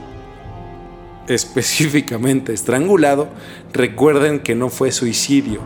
específicamente 1.28 2.52
estrangulado, 2.52 3.28
recuerden 3.72 4.40
que 4.40 4.54
no 4.54 4.68
fue 4.68 4.90
suicidio, 4.90 5.60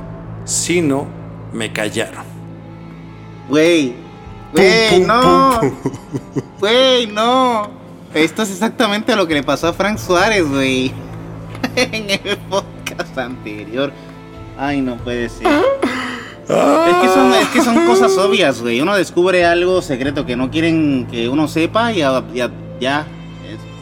sino 0.44 1.25
me 1.56 1.72
callaron. 1.72 2.24
Güey, 3.48 3.94
güey, 4.52 5.00
no. 5.00 5.60
Güey, 6.60 7.06
no. 7.06 7.70
Esto 8.14 8.42
es 8.42 8.50
exactamente 8.50 9.14
lo 9.14 9.26
que 9.26 9.34
le 9.34 9.42
pasó 9.42 9.68
a 9.68 9.72
Frank 9.72 9.98
Suárez, 9.98 10.48
güey. 10.48 10.92
en 11.76 12.10
el 12.10 12.36
podcast 12.48 13.18
anterior. 13.18 13.92
Ay, 14.58 14.80
no 14.80 14.96
puede 14.96 15.28
ser. 15.28 15.46
Es 15.46 16.96
que, 17.02 17.08
son, 17.08 17.32
es 17.34 17.48
que 17.48 17.60
son 17.60 17.86
cosas 17.86 18.16
obvias, 18.16 18.62
güey. 18.62 18.80
Uno 18.80 18.94
descubre 18.94 19.44
algo 19.44 19.82
secreto 19.82 20.24
que 20.24 20.36
no 20.36 20.50
quieren 20.50 21.06
que 21.10 21.28
uno 21.28 21.48
sepa 21.48 21.92
y 21.92 21.98
ya, 21.98 22.22
ya, 22.32 22.50
ya 22.80 23.06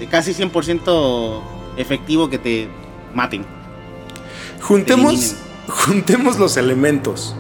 es 0.00 0.08
casi 0.08 0.32
100% 0.32 1.42
efectivo 1.76 2.30
que 2.30 2.38
te 2.38 2.68
maten. 3.14 3.44
Juntemos, 4.62 5.36
juntemos 5.68 6.38
los 6.38 6.56
elementos. 6.56 7.36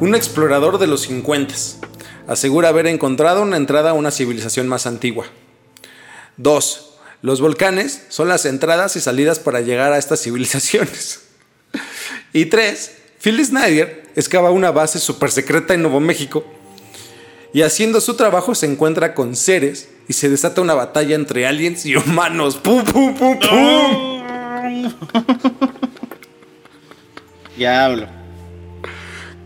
Un 0.00 0.14
explorador 0.14 0.78
de 0.78 0.88
los 0.88 1.02
50 1.02 1.54
asegura 2.26 2.68
haber 2.68 2.88
encontrado 2.88 3.42
una 3.42 3.56
entrada 3.56 3.90
a 3.90 3.94
una 3.94 4.10
civilización 4.10 4.66
más 4.66 4.86
antigua. 4.86 5.26
2. 6.36 6.90
Los 7.22 7.40
volcanes 7.40 8.02
son 8.08 8.28
las 8.28 8.44
entradas 8.44 8.96
y 8.96 9.00
salidas 9.00 9.38
para 9.38 9.60
llegar 9.60 9.92
a 9.92 9.98
estas 9.98 10.20
civilizaciones. 10.20 11.20
Y 12.32 12.46
3. 12.46 12.96
Phil 13.20 13.44
Snyder 13.44 14.10
excava 14.16 14.50
una 14.50 14.72
base 14.72 14.98
super 14.98 15.30
secreta 15.30 15.74
en 15.74 15.82
Nuevo 15.82 16.00
México 16.00 16.44
y 17.52 17.62
haciendo 17.62 18.00
su 18.00 18.14
trabajo 18.14 18.56
se 18.56 18.66
encuentra 18.66 19.14
con 19.14 19.36
seres 19.36 19.88
y 20.08 20.12
se 20.14 20.28
desata 20.28 20.60
una 20.60 20.74
batalla 20.74 21.14
entre 21.14 21.46
aliens 21.46 21.86
y 21.86 21.94
humanos. 21.94 22.56
¡Pum, 22.56 22.84
pum, 22.84 23.14
pum, 23.14 23.38
pum! 23.38 24.24
Diablo. 27.56 28.23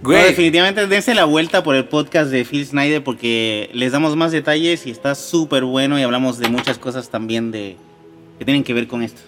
Güey, 0.03 0.19
No, 0.21 0.27
definitivamente 0.27 0.87
dense 0.87 1.15
la 1.15 1.25
vuelta 1.25 1.63
por 1.65 1.75
el 1.75 1.85
podcast 1.87 2.31
de 2.31 2.45
Phil 2.45 2.65
Snyder 2.67 3.03
porque 3.03 3.69
les 3.73 3.91
damos 3.93 4.15
más 4.17 4.31
detalles 4.33 4.87
y 4.87 4.91
está 4.91 5.15
súper 5.15 5.65
bueno 5.65 5.99
y 5.99 6.03
hablamos 6.03 6.39
de 6.39 6.49
muchas 6.49 6.79
cosas 6.79 7.11
también 7.11 7.51
de 7.51 7.77
que 8.39 8.45
tienen 8.45 8.63
que 8.65 8.75
ver 8.75 8.87
con 8.87 9.03
esto. 9.03 9.21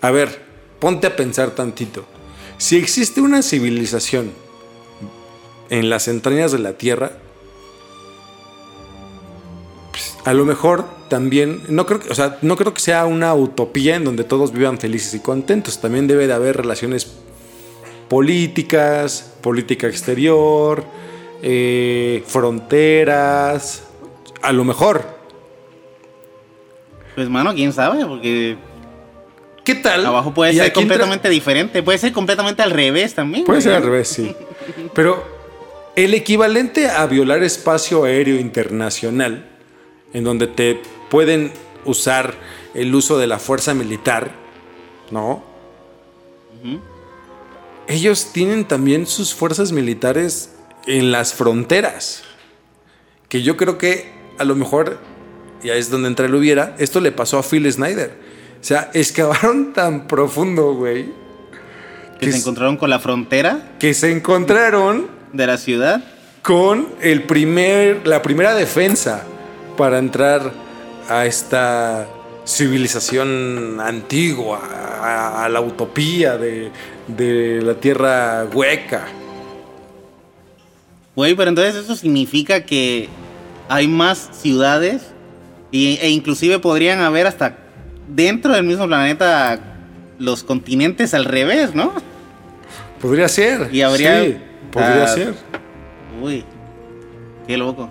a 0.00 0.10
ver, 0.10 0.42
ponte 0.80 1.06
a 1.06 1.16
pensar 1.16 1.52
tantito. 1.52 2.04
Si 2.58 2.76
existe 2.76 3.20
una 3.20 3.40
civilización 3.42 4.32
en 5.70 5.88
las 5.88 6.08
entrañas 6.08 6.52
de 6.52 6.58
la 6.58 6.74
Tierra, 6.74 7.12
pues, 9.92 10.16
a 10.24 10.34
lo 10.34 10.44
mejor 10.44 10.84
también, 11.08 11.62
no 11.68 11.86
creo, 11.86 12.00
que- 12.00 12.10
o 12.10 12.14
sea, 12.14 12.38
no 12.42 12.56
creo 12.56 12.74
que 12.74 12.80
sea 12.80 13.06
una 13.06 13.32
utopía 13.34 13.96
en 13.96 14.04
donde 14.04 14.24
todos 14.24 14.52
vivan 14.52 14.78
felices 14.78 15.14
y 15.14 15.20
contentos. 15.20 15.80
También 15.80 16.06
debe 16.06 16.26
de 16.26 16.32
haber 16.34 16.56
relaciones 16.56 17.10
políticas, 18.08 19.36
política 19.40 19.86
exterior, 19.86 20.84
eh, 21.42 22.22
fronteras, 22.26 23.84
a 24.42 24.52
lo 24.52 24.64
mejor. 24.64 25.04
Pues 27.14 27.28
mano, 27.28 27.54
quién 27.54 27.72
sabe, 27.72 28.04
porque 28.06 28.56
¿Qué 29.64 29.74
tal? 29.74 30.04
abajo 30.04 30.34
puede 30.34 30.52
ser 30.52 30.72
completamente 30.72 31.30
diferente, 31.30 31.82
puede 31.82 31.98
ser 31.98 32.12
completamente 32.12 32.62
al 32.62 32.70
revés 32.70 33.14
también. 33.14 33.44
Puede 33.44 33.62
ser 33.62 33.72
al 33.72 33.82
revés, 33.82 34.08
sí. 34.08 34.34
Pero 34.94 35.24
el 35.96 36.12
equivalente 36.12 36.88
a 36.88 37.06
violar 37.06 37.42
espacio 37.42 38.04
aéreo 38.04 38.38
internacional, 38.38 39.46
en 40.12 40.24
donde 40.24 40.48
te 40.48 40.80
pueden 41.08 41.52
usar 41.84 42.34
el 42.74 42.94
uso 42.94 43.18
de 43.18 43.26
la 43.26 43.38
fuerza 43.38 43.72
militar, 43.72 44.32
¿no? 45.10 45.42
Ellos 47.88 48.28
tienen 48.32 48.64
también 48.66 49.06
sus 49.06 49.34
fuerzas 49.34 49.72
militares 49.72 50.50
en 50.86 51.12
las 51.12 51.34
fronteras. 51.34 52.22
Que 53.28 53.42
yo 53.42 53.56
creo 53.56 53.78
que 53.78 54.12
a 54.38 54.44
lo 54.44 54.54
mejor, 54.54 54.98
ya 55.62 55.74
es 55.74 55.90
donde 55.90 56.08
entra 56.08 56.26
el 56.26 56.34
hubiera, 56.34 56.74
esto 56.78 57.00
le 57.00 57.12
pasó 57.12 57.38
a 57.38 57.42
Phil 57.42 57.70
Snyder. 57.70 58.12
O 58.60 58.64
sea, 58.64 58.90
excavaron 58.94 59.72
tan 59.72 60.06
profundo, 60.06 60.74
güey. 60.74 61.06
que 62.18 62.26
se 62.26 62.30
es- 62.38 62.42
encontraron 62.42 62.76
con 62.76 62.90
la 62.90 62.98
frontera 63.00 63.74
que 63.78 63.92
se 63.94 64.10
encontraron 64.12 65.08
de 65.32 65.46
la 65.46 65.58
ciudad. 65.58 66.02
con 66.42 66.88
el 67.00 67.22
primer, 67.24 68.06
la 68.06 68.20
primera 68.22 68.54
defensa 68.54 69.24
para 69.76 69.98
entrar 69.98 70.52
a 71.08 71.26
esta 71.26 72.06
civilización 72.46 73.80
antigua, 73.80 74.60
a, 75.00 75.44
a 75.44 75.48
la 75.48 75.60
utopía 75.60 76.36
de, 76.36 76.70
de 77.08 77.60
la 77.62 77.74
tierra 77.74 78.44
hueca. 78.52 79.06
Güey, 81.16 81.34
pero 81.34 81.48
entonces 81.50 81.76
eso 81.76 81.94
significa 81.94 82.64
que 82.64 83.08
hay 83.68 83.86
más 83.88 84.30
ciudades 84.32 85.02
y- 85.70 85.98
e 86.00 86.10
inclusive 86.10 86.58
podrían 86.58 87.00
haber 87.00 87.26
hasta 87.26 87.56
dentro 88.08 88.52
del 88.52 88.64
mismo 88.64 88.86
planeta 88.86 89.60
los 90.18 90.42
continentes 90.44 91.14
al 91.14 91.24
revés, 91.24 91.74
¿no? 91.74 91.92
Podría 93.00 93.28
ser. 93.28 93.68
Y 93.72 93.82
habría- 93.82 94.22
Sí, 94.24 94.36
podría 94.70 95.04
ah, 95.04 95.08
ser. 95.08 95.34
Uy, 96.20 96.44
qué 97.46 97.56
loco. 97.56 97.88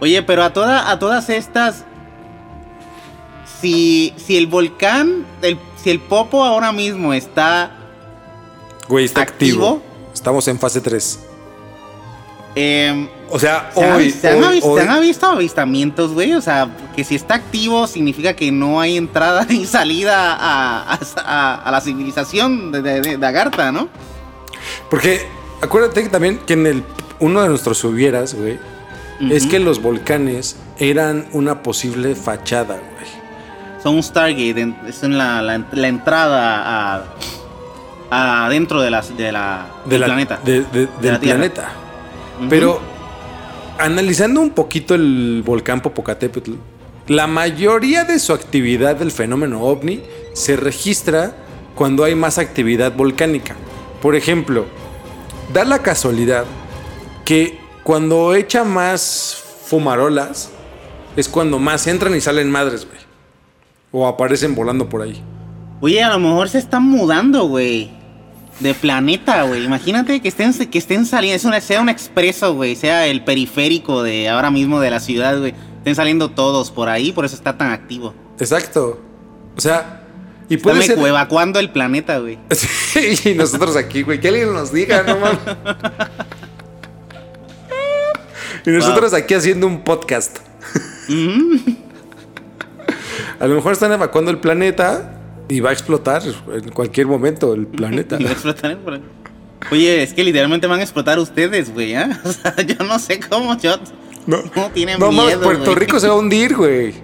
Oye, 0.00 0.22
pero 0.22 0.42
a, 0.42 0.52
toda, 0.52 0.90
a 0.90 0.98
todas 0.98 1.28
estas, 1.28 1.84
si, 3.60 4.12
si 4.16 4.36
el 4.36 4.46
volcán, 4.46 5.24
el- 5.42 5.58
si 5.82 5.90
el 5.90 6.00
Popo 6.00 6.44
ahora 6.44 6.72
mismo 6.72 7.12
está 7.14 7.70
Güey, 8.88 9.04
está 9.04 9.22
activo. 9.22 9.66
¿Activo? 9.76 9.82
Estamos 10.12 10.48
en 10.48 10.58
fase 10.58 10.80
3. 10.80 11.20
em, 12.56 13.08
O 13.30 13.38
sea, 13.38 13.70
¿Se, 13.72 13.84
han, 13.84 13.92
hoy, 13.96 14.10
se 14.10 14.28
han 14.28 14.42
hoy- 14.42 14.56
avis- 14.58 14.64
hoy- 14.64 14.80
se 14.82 14.88
han 14.88 15.00
visto 15.00 15.26
avistamientos, 15.26 16.12
güey? 16.12 16.32
O 16.34 16.40
sea, 16.40 16.68
que 16.96 17.04
si 17.04 17.14
está 17.14 17.34
activo 17.34 17.86
significa 17.86 18.34
que 18.34 18.50
no 18.50 18.80
hay 18.80 18.96
entrada 18.96 19.44
ni 19.48 19.64
salida 19.66 20.34
a, 20.34 20.94
a- 20.94 20.98
a- 21.24 21.54
a 21.62 21.70
la 21.70 21.80
civilización 21.80 22.72
de, 22.72 22.82
de, 22.82 23.16
de 23.18 23.26
Agartha, 23.26 23.70
¿no? 23.70 23.88
Porque 24.90 25.26
acuérdate 25.62 26.02
que 26.02 26.08
también 26.08 26.38
que 26.38 26.54
en 26.54 26.66
el 26.66 26.82
uno 27.20 27.42
de 27.42 27.48
nuestros 27.48 27.84
hubieras, 27.84 28.34
güey, 28.34 28.58
es 29.30 29.46
que 29.46 29.58
los 29.60 29.80
volcanes 29.82 30.56
eran 30.78 31.26
una 31.32 31.62
posible 31.62 32.14
fachada, 32.16 32.76
güey. 32.76 33.19
Son 33.82 33.94
un 33.96 34.02
Stargate, 34.02 34.74
es 34.86 35.02
en 35.02 35.16
la, 35.16 35.40
la, 35.42 35.64
la 35.72 35.88
entrada 35.88 36.98
a, 38.10 38.44
a 38.44 38.48
dentro 38.50 38.80
de 38.82 38.90
la, 38.90 39.02
de 39.02 39.32
la, 39.32 39.66
de 39.84 39.90
del 39.90 40.00
la- 40.00 40.06
planeta. 40.06 40.40
de- 40.44 40.62
de- 40.64 40.88
del 41.00 41.18
planeta. 41.18 41.72
Pero 42.48 42.80
analizando 43.78 44.40
un 44.40 44.50
poquito 44.50 44.94
el 44.94 45.42
volcán 45.44 45.80
Popocatépetl, 45.80 46.52
la 47.08 47.26
mayoría 47.26 48.04
de 48.04 48.18
su 48.18 48.32
actividad 48.32 48.96
del 48.96 49.10
fenómeno 49.10 49.62
ovni 49.62 50.02
se 50.34 50.56
registra 50.56 51.32
cuando 51.74 52.04
hay 52.04 52.14
más 52.14 52.38
actividad 52.38 52.92
volcánica. 52.92 53.56
Por 54.02 54.14
ejemplo, 54.14 54.66
da 55.52 55.64
la 55.64 55.80
casualidad 55.80 56.44
que 57.24 57.58
cuando 57.82 58.34
echa 58.34 58.64
más 58.64 59.42
fumarolas 59.66 60.50
es 61.16 61.28
cuando 61.28 61.58
más 61.58 61.86
entran 61.86 62.14
y 62.14 62.20
salen 62.20 62.50
madres, 62.50 62.86
güey. 62.86 62.98
O 63.92 64.06
aparecen 64.06 64.54
volando 64.54 64.88
por 64.88 65.02
ahí. 65.02 65.20
Oye, 65.80 66.02
a 66.02 66.10
lo 66.10 66.18
mejor 66.18 66.48
se 66.48 66.58
están 66.58 66.82
mudando, 66.84 67.44
güey. 67.46 67.90
De 68.60 68.74
planeta, 68.74 69.42
güey. 69.44 69.64
Imagínate 69.64 70.20
que 70.20 70.28
estén, 70.28 70.52
que 70.52 70.78
estén 70.78 71.06
saliendo, 71.06 71.36
es 71.36 71.44
una- 71.44 71.60
sea 71.60 71.80
un 71.80 71.88
expreso, 71.88 72.54
güey. 72.54 72.76
Sea 72.76 73.06
el 73.06 73.24
periférico 73.24 74.02
de 74.02 74.28
ahora 74.28 74.50
mismo 74.50 74.80
de 74.80 74.90
la 74.90 75.00
ciudad, 75.00 75.38
güey. 75.38 75.54
Estén 75.78 75.94
saliendo 75.94 76.30
todos 76.30 76.70
por 76.70 76.88
ahí, 76.90 77.10
por 77.12 77.24
eso 77.24 77.34
está 77.34 77.56
tan 77.56 77.70
activo. 77.72 78.14
Exacto. 78.38 79.00
O 79.56 79.60
sea, 79.60 80.02
y 80.48 80.58
puede 80.58 80.80
Están 80.80 80.96
ser... 80.98 81.06
evacuando 81.08 81.58
el 81.58 81.70
planeta, 81.70 82.18
güey. 82.18 82.38
Sí, 82.50 83.30
y 83.30 83.34
nosotros 83.34 83.76
aquí, 83.76 84.02
güey, 84.02 84.20
que 84.20 84.28
alguien 84.28 84.52
nos 84.52 84.72
diga, 84.72 85.02
no 85.04 85.16
mames. 85.18 85.38
Y 88.66 88.70
nosotros 88.70 89.14
aquí 89.14 89.32
haciendo 89.32 89.66
un 89.66 89.82
podcast. 89.84 90.38
A 93.40 93.46
lo 93.46 93.54
mejor 93.56 93.72
están 93.72 93.90
evacuando 93.92 94.30
el 94.30 94.38
planeta 94.38 95.18
y 95.48 95.60
va 95.60 95.70
a 95.70 95.72
explotar 95.72 96.22
en 96.52 96.70
cualquier 96.70 97.06
momento 97.06 97.54
el 97.54 97.66
planeta. 97.66 98.18
Va 98.24 98.28
a 98.28 98.32
explotar 98.32 98.70
el 98.70 98.76
planeta. 98.78 99.06
Oye, 99.70 100.02
es 100.02 100.14
que 100.14 100.24
literalmente 100.24 100.66
van 100.66 100.80
a 100.80 100.82
explotar 100.82 101.18
ustedes, 101.18 101.72
güey, 101.72 101.94
¿ah? 101.94 102.20
O 102.24 102.32
sea, 102.32 102.54
yo 102.56 102.84
no 102.84 102.98
sé 102.98 103.20
cómo 103.20 103.58
yo... 103.58 103.76
No, 104.26 104.38
No 104.54 104.70
tienen 104.70 104.98
no 104.98 105.10
miedo, 105.10 105.40
Puerto 105.40 105.64
güey. 105.64 105.76
Rico 105.76 105.98
se 105.98 106.06
va 106.08 106.14
a 106.14 106.16
hundir, 106.16 106.54
güey. 106.54 106.94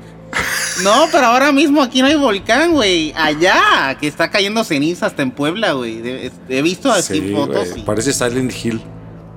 No, 0.83 1.07
pero 1.11 1.27
ahora 1.27 1.53
mismo 1.53 1.83
aquí 1.83 2.01
no 2.01 2.07
hay 2.07 2.15
volcán, 2.15 2.73
güey. 2.73 3.13
Allá, 3.17 3.97
que 3.99 4.07
está 4.07 4.31
cayendo 4.31 4.65
ceniza 4.65 5.07
hasta 5.07 5.23
en 5.23 5.31
Puebla, 5.31 5.73
güey. 5.73 6.03
He 6.49 6.63
visto 6.63 6.93
así 6.93 7.21
Sí, 7.21 7.35
fotos 7.35 7.69
y... 7.77 7.81
Parece 7.83 8.13
Silent 8.13 8.53
Hill. 8.53 8.83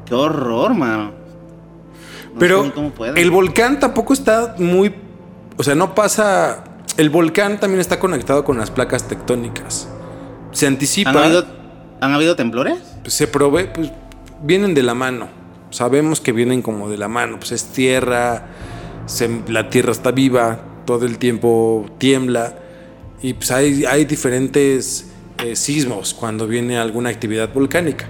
Qué 0.05 0.13
horror, 0.15 0.73
mano. 0.73 1.13
No 2.33 2.39
Pero 2.39 2.71
el 3.15 3.31
volcán 3.31 3.79
tampoco 3.79 4.13
está 4.13 4.55
muy. 4.57 4.93
O 5.57 5.63
sea, 5.63 5.75
no 5.75 5.95
pasa. 5.95 6.63
El 6.99 7.09
volcán 7.09 7.59
también 7.59 7.79
está 7.79 7.97
conectado 7.97 8.43
con 8.43 8.57
las 8.57 8.71
placas 8.71 9.07
tectónicas. 9.07 9.87
Se 10.51 10.67
anticipa. 10.67 11.11
¿Han 11.11 11.17
habido, 11.17 11.45
¿Han 12.01 12.13
habido 12.13 12.35
temblores? 12.35 12.77
se 13.05 13.25
provee, 13.27 13.69
pues 13.73 13.91
vienen 14.43 14.73
de 14.73 14.83
la 14.83 14.93
mano. 14.93 15.27
Sabemos 15.69 16.19
que 16.19 16.31
vienen 16.33 16.61
como 16.61 16.89
de 16.89 16.97
la 16.97 17.07
mano. 17.07 17.37
Pues 17.39 17.53
es 17.53 17.63
tierra, 17.67 18.47
se- 19.05 19.41
la 19.47 19.69
tierra 19.69 19.91
está 19.93 20.11
viva, 20.11 20.59
todo 20.85 21.05
el 21.05 21.17
tiempo 21.19 21.85
tiembla. 21.99 22.55
Y 23.21 23.33
pues 23.33 23.51
hay, 23.51 23.85
hay 23.85 24.03
diferentes 24.05 25.09
eh, 25.43 25.55
sismos 25.55 26.13
cuando 26.13 26.47
viene 26.47 26.77
alguna 26.79 27.09
actividad 27.09 27.53
volcánica. 27.53 28.07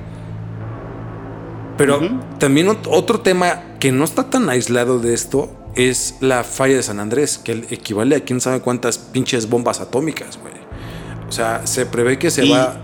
Pero 1.78 2.00
también 2.40 2.68
ot- 2.68 2.88
otro 2.90 3.22
tema 3.22 3.62
que 3.80 3.92
no 3.92 4.04
está 4.04 4.30
tan 4.32 4.50
aislado 4.50 5.00
de 5.00 5.14
esto 5.14 5.52
es 5.76 6.16
la 6.20 6.44
falla 6.44 6.76
de 6.76 6.84
San 6.84 7.00
Andrés, 7.00 7.38
que 7.38 7.66
equivale 7.70 8.16
a 8.16 8.22
quién 8.22 8.42
sabe 8.42 8.60
cuántas 8.62 8.98
pinches 8.98 9.50
bombas 9.50 9.80
atómicas, 9.82 10.38
güey. 10.40 10.54
O 11.28 11.32
sea, 11.32 11.66
se 11.68 11.86
prevé 11.86 12.18
que 12.18 12.32
se 12.32 12.46
y, 12.46 12.52
va 12.52 12.78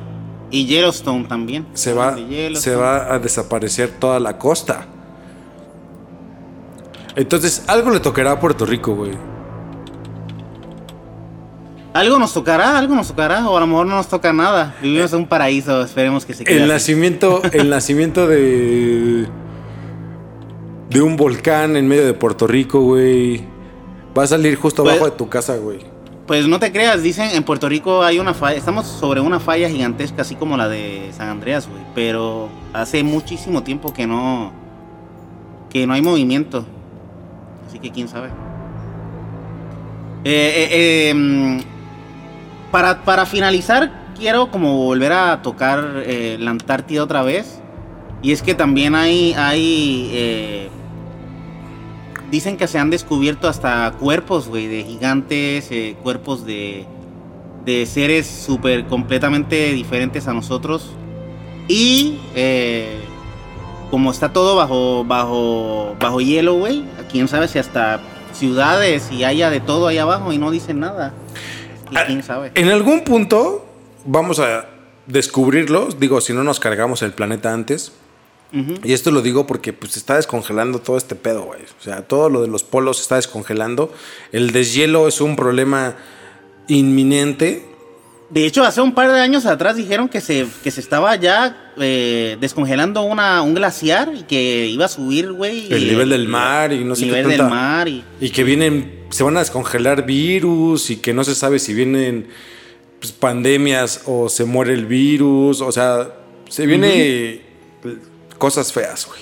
y 0.52 0.66
Yellowstone 0.68 1.26
también. 1.26 1.66
se 1.74 1.94
va, 1.94 2.16
se 2.54 2.76
va 2.76 3.14
a 3.14 3.20
desaparecer 3.20 3.90
toda 4.00 4.20
la 4.20 4.38
costa. 4.38 4.86
Entonces, 7.16 7.64
algo 7.68 7.90
le 7.92 8.00
tocará 8.00 8.34
a 8.34 8.40
Puerto 8.40 8.66
Rico, 8.66 8.94
güey. 8.96 9.14
Algo 11.94 12.20
nos 12.20 12.34
tocará, 12.34 12.78
algo 12.78 12.94
nos 12.94 13.08
tocará, 13.08 13.48
o 13.48 13.56
a 13.56 13.62
lo 13.62 13.68
mejor 13.68 13.88
no 13.88 13.96
nos 13.96 14.08
toca 14.08 14.34
nada. 14.34 14.76
Vivimos 14.82 15.14
en 15.14 15.20
un 15.20 15.28
paraíso, 15.28 15.82
esperemos 15.82 16.26
que 16.26 16.34
se 16.34 16.44
quede 16.44 16.58
El 16.58 16.64
así. 16.64 16.72
nacimiento, 16.74 17.42
el 17.54 17.70
nacimiento 17.72 18.28
de 18.28 19.28
de 20.90 21.02
un 21.02 21.18
volcán 21.18 21.76
en 21.76 21.88
medio 21.88 22.06
de 22.06 22.14
Puerto 22.14 22.48
Rico, 22.48 22.82
güey. 22.82 23.44
Va 24.18 24.24
a 24.24 24.28
salir 24.28 24.56
justo 24.56 24.84
Pues- 24.84 24.96
abajo 24.96 25.12
de 25.12 25.18
tu 25.18 25.28
casa, 25.30 25.58
güey. 25.58 25.80
Pues 26.28 26.48
no 26.48 26.60
te 26.60 26.72
creas, 26.72 27.04
dicen 27.04 27.30
en 27.34 27.44
Puerto 27.44 27.70
Rico 27.70 28.02
hay 28.02 28.18
una 28.18 28.34
falla, 28.34 28.58
estamos 28.58 28.88
sobre 28.88 29.22
una 29.22 29.40
falla 29.40 29.70
gigantesca 29.70 30.24
así 30.24 30.34
como 30.36 30.58
la 30.58 30.68
de 30.68 31.12
San 31.16 31.30
Andreas, 31.30 31.70
güey, 31.70 31.84
pero 31.94 32.50
hace 32.74 33.04
muchísimo 33.04 33.62
tiempo 33.62 33.94
que 33.94 34.08
no 34.08 34.52
que 35.70 35.86
no 35.86 35.94
hay 35.94 36.02
movimiento. 36.02 36.66
Así 37.68 37.78
que 37.78 37.92
quién 37.92 38.08
sabe. 38.08 38.30
Eh, 40.24 40.68
eh, 40.72 41.10
eh, 41.10 41.14
mm, 41.14 41.60
para, 42.72 43.04
para 43.04 43.26
finalizar, 43.28 43.92
quiero 44.18 44.50
como 44.50 44.78
volver 44.78 45.12
a 45.12 45.42
tocar 45.44 46.02
eh, 46.06 46.38
la 46.40 46.52
Antártida 46.52 47.04
otra 47.04 47.22
vez. 47.22 47.62
Y 48.26 48.32
es 48.32 48.42
que 48.42 48.56
también 48.56 48.96
hay, 48.96 49.36
hay 49.38 50.10
eh, 50.12 50.70
dicen 52.32 52.58
que 52.58 52.66
se 52.66 52.80
han 52.80 52.90
descubierto 52.90 53.48
hasta 53.48 53.92
cuerpos, 54.00 54.48
güey, 54.48 54.66
de 54.66 54.84
gigantes, 54.84 55.68
eh, 55.70 55.96
cuerpos 56.02 56.44
de, 56.44 56.88
de 57.66 57.86
seres 57.86 58.26
súper 58.26 58.88
completamente 58.88 59.74
diferentes 59.74 60.28
a 60.28 60.34
nosotros. 60.34 60.90
Y 61.68 62.18
eh, 62.34 62.98
como 63.92 64.10
está 64.10 64.34
todo 64.34 64.56
bajo, 64.56 65.06
bajo, 65.06 65.96
bajo 66.00 66.20
hielo, 66.20 66.56
güey, 66.56 66.84
quién 67.12 67.28
sabe 67.28 67.48
si 67.48 67.60
hasta 67.60 68.00
ciudades 68.34 69.12
y 69.12 69.24
haya 69.24 69.52
de 69.52 69.60
todo 69.60 69.86
ahí 69.86 70.00
abajo 70.00 70.34
y 70.34 70.40
no 70.40 70.50
dicen 70.50 70.80
nada. 70.80 71.14
Y 71.92 71.96
Ah, 71.96 72.06
quién 72.08 72.24
sabe. 72.24 72.52
En 72.56 72.70
algún 72.70 73.04
punto 73.04 73.68
vamos 74.04 74.40
a 74.40 74.66
descubrirlo. 75.06 75.90
Digo, 76.00 76.22
si 76.22 76.34
no 76.34 76.44
nos 76.44 76.60
cargamos 76.60 77.04
el 77.04 77.12
planeta 77.14 77.54
antes. 77.54 77.92
Y 78.84 78.94
esto 78.94 79.12
lo 79.12 79.22
digo 79.22 79.46
porque 79.46 79.74
pues 79.74 79.94
se 79.94 80.00
está 80.00 80.16
descongelando 80.16 80.80
todo 80.80 80.98
este 80.98 81.16
pedo, 81.16 81.44
güey. 81.44 81.60
O 81.62 81.84
sea, 81.84 82.04
todo 82.04 82.30
lo 82.30 82.42
de 82.42 82.48
los 82.48 82.64
polos 82.64 82.98
se 82.98 83.02
está 83.04 83.16
descongelando. 83.18 83.94
El 84.32 84.52
deshielo 84.52 85.08
es 85.10 85.20
un 85.20 85.36
problema 85.36 85.98
inminente. 86.70 87.66
De 88.30 88.46
hecho, 88.46 88.64
hace 88.64 88.82
un 88.82 88.94
par 88.96 89.12
de 89.12 89.20
años 89.20 89.46
atrás 89.46 89.76
dijeron 89.76 90.10
que 90.10 90.20
se, 90.20 90.48
que 90.64 90.72
se 90.72 90.82
estaba 90.82 91.16
ya 91.16 91.74
eh, 91.78 92.38
descongelando 92.40 93.04
una, 93.04 93.42
un 93.44 93.54
glaciar 93.54 94.12
y 94.16 94.24
que 94.24 94.66
iba 94.68 94.86
a 94.86 94.90
subir, 94.90 95.32
güey. 95.32 95.72
El 95.72 95.88
nivel 95.88 96.10
del 96.10 96.28
mar 96.28 96.74
y 96.74 96.84
no 96.84 96.96
sé 96.96 97.04
el 97.04 97.10
qué 97.10 97.16
nivel 97.18 97.30
del 97.30 97.38
tanta- 97.40 97.54
mar 97.54 97.88
y... 97.88 98.04
Y 98.20 98.30
que 98.32 98.44
vienen, 98.44 99.00
se 99.12 99.24
van 99.24 99.38
a 99.38 99.42
descongelar 99.42 100.06
virus 100.06 100.90
y 100.90 100.96
que 100.98 101.14
no 101.14 101.24
se 101.24 101.36
sabe 101.36 101.60
si 101.60 101.74
vienen 101.76 102.28
pues, 103.00 103.12
pandemias 103.12 104.02
o 104.08 104.28
se 104.28 104.46
muere 104.46 104.74
el 104.74 104.88
virus. 104.88 105.62
O 105.62 105.72
sea, 105.72 106.16
se 106.50 106.66
viene 106.66 107.42
cosas 108.38 108.72
feas, 108.72 109.06
güey. 109.08 109.22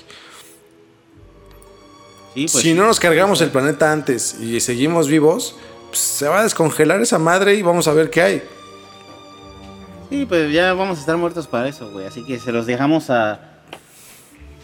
Sí, 2.33 2.47
pues, 2.51 2.63
si 2.63 2.73
no 2.73 2.87
nos 2.87 2.99
cargamos 2.99 3.41
el 3.41 3.51
planeta 3.51 3.91
antes 3.91 4.39
y 4.39 4.59
seguimos 4.59 5.07
vivos, 5.07 5.55
pues, 5.89 5.99
se 5.99 6.27
va 6.27 6.39
a 6.39 6.43
descongelar 6.43 7.01
esa 7.01 7.19
madre 7.19 7.55
y 7.55 7.61
vamos 7.61 7.87
a 7.87 7.93
ver 7.93 8.09
qué 8.09 8.21
hay. 8.21 8.43
sí, 10.09 10.25
pues 10.25 10.51
ya 10.51 10.73
vamos 10.73 10.97
a 10.97 11.01
estar 11.01 11.17
muertos 11.17 11.47
para 11.47 11.67
eso, 11.67 11.91
güey. 11.91 12.07
Así 12.07 12.25
que 12.25 12.39
se 12.39 12.51
los 12.51 12.65
dejamos 12.65 13.09
a, 13.09 13.39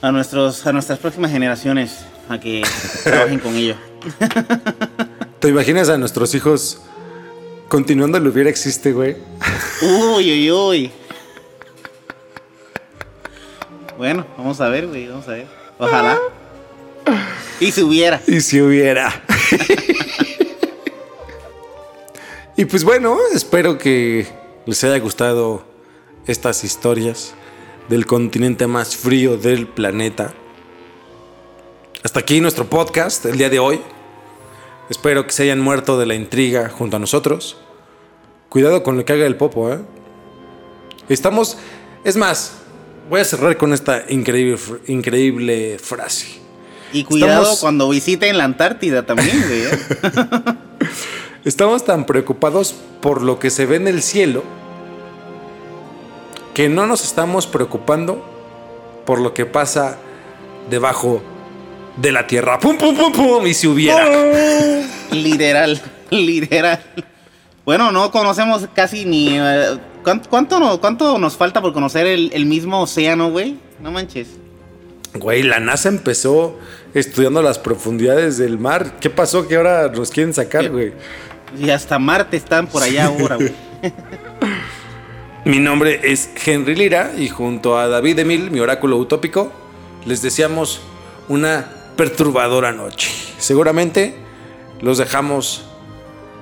a, 0.01 0.11
nuestros, 0.11 0.65
a 0.65 0.73
nuestras 0.73 0.99
próximas 0.99 1.31
generaciones 1.31 1.99
a 2.27 2.39
que 2.39 2.63
trabajen 3.03 3.39
con 3.39 3.55
ello. 3.55 3.75
¿Te 5.39 5.49
imaginas 5.49 5.89
a 5.89 5.97
nuestros 5.97 6.33
hijos 6.35 6.81
continuando 7.67 8.17
el 8.17 8.27
hubiera 8.27 8.49
existe, 8.49 8.91
güey? 8.91 9.15
Uy, 9.81 10.31
uy, 10.31 10.51
uy. 10.51 10.91
Bueno, 13.99 14.25
vamos 14.37 14.61
a 14.61 14.69
ver, 14.69 14.87
güey, 14.87 15.09
vamos 15.09 15.27
a 15.27 15.31
ver. 15.31 15.47
Ojalá. 15.77 16.17
Y 17.59 17.73
si 17.73 17.83
hubiera. 17.83 18.21
Y 18.27 18.39
si 18.39 18.61
hubiera. 18.61 19.21
y 22.55 22.63
pues 22.63 22.85
bueno, 22.85 23.17
espero 23.33 23.77
que 23.77 24.25
les 24.65 24.81
haya 24.85 24.97
gustado 24.99 25.65
estas 26.27 26.63
historias 26.63 27.33
del 27.89 28.05
continente 28.05 28.67
más 28.67 28.95
frío 28.95 29.35
del 29.35 29.67
planeta. 29.67 30.33
Hasta 32.01 32.21
aquí 32.21 32.39
nuestro 32.39 32.69
podcast 32.69 33.25
el 33.25 33.37
día 33.37 33.49
de 33.49 33.59
hoy. 33.59 33.81
Espero 34.89 35.25
que 35.25 35.33
se 35.33 35.43
hayan 35.43 35.59
muerto 35.59 35.99
de 35.99 36.05
la 36.05 36.15
intriga 36.15 36.69
junto 36.69 36.95
a 36.95 36.99
nosotros. 36.99 37.57
Cuidado 38.47 38.81
con 38.81 38.95
lo 38.95 39.03
que 39.03 39.11
haga 39.11 39.25
el 39.25 39.35
popo, 39.35 39.73
¿eh? 39.73 39.79
Estamos... 41.09 41.57
Es 42.05 42.15
más, 42.15 42.58
voy 43.09 43.21
a 43.21 43.25
cerrar 43.25 43.57
con 43.57 43.73
esta 43.73 44.03
increíble, 44.09 44.57
increíble 44.87 45.77
frase. 45.79 46.27
Y 46.93 47.03
cuidado 47.03 47.41
Estamos- 47.41 47.59
cuando 47.59 47.89
visiten 47.89 48.37
la 48.37 48.45
Antártida 48.45 49.05
también, 49.05 49.41
güey. 49.47 49.61
¿eh? 49.63 49.79
Estamos 51.45 51.85
tan 51.85 52.05
preocupados 52.05 52.75
por 53.01 53.21
lo 53.21 53.39
que 53.39 53.49
se 53.49 53.65
ve 53.65 53.77
en 53.77 53.87
el 53.87 54.01
cielo 54.01 54.43
que 56.53 56.67
no 56.67 56.85
nos 56.85 57.03
estamos 57.05 57.47
preocupando 57.47 58.25
por 59.05 59.19
lo 59.21 59.33
que 59.33 59.45
pasa 59.45 59.97
debajo 60.69 61.21
de 61.97 62.11
la 62.11 62.27
tierra. 62.27 62.59
¡Pum, 62.59 62.77
pum, 62.77 62.95
pum, 62.95 63.13
pum! 63.13 63.47
Y 63.47 63.53
si 63.53 63.67
hubiera. 63.67 64.05
literal, 65.11 65.81
literal. 66.09 66.83
Bueno, 67.65 67.91
no 67.91 68.11
conocemos 68.11 68.67
casi 68.73 69.05
ni... 69.05 69.37
eh, 69.37 69.77
¿cuán- 70.03 70.21
¿cuánto, 70.29 70.59
no- 70.59 70.79
¿Cuánto 70.79 71.17
nos 71.17 71.35
falta 71.35 71.61
por 71.61 71.73
conocer 71.73 72.05
el, 72.07 72.31
el 72.33 72.45
mismo 72.45 72.81
océano, 72.81 73.29
güey? 73.31 73.57
No 73.81 73.91
manches. 73.91 74.27
Güey, 75.15 75.43
la 75.43 75.59
NASA 75.59 75.89
empezó 75.89 76.57
estudiando 76.93 77.41
las 77.41 77.57
profundidades 77.57 78.37
del 78.37 78.59
mar. 78.59 78.99
¿Qué 78.99 79.09
pasó 79.09 79.47
que 79.47 79.55
ahora 79.55 79.89
nos 79.89 80.11
quieren 80.11 80.33
sacar, 80.33 80.69
güey? 80.69 80.93
Y 81.59 81.69
hasta 81.71 81.97
Marte 81.97 82.37
están 82.37 82.67
por 82.67 82.83
allá 82.83 83.05
ahora, 83.07 83.35
güey. 83.37 83.53
Mi 85.45 85.57
nombre 85.59 85.99
es 86.03 86.29
Henry 86.45 86.75
Lira 86.75 87.13
y 87.17 87.29
junto 87.29 87.77
a 87.77 87.87
David 87.87 88.19
Emil, 88.19 88.51
mi 88.51 88.59
oráculo 88.59 88.97
utópico, 88.97 89.51
les 90.05 90.21
deseamos 90.21 90.81
una 91.27 91.71
perturbadora 91.95 92.71
noche. 92.71 93.09
Seguramente 93.39 94.15
los 94.81 94.97
dejamos 94.97 95.63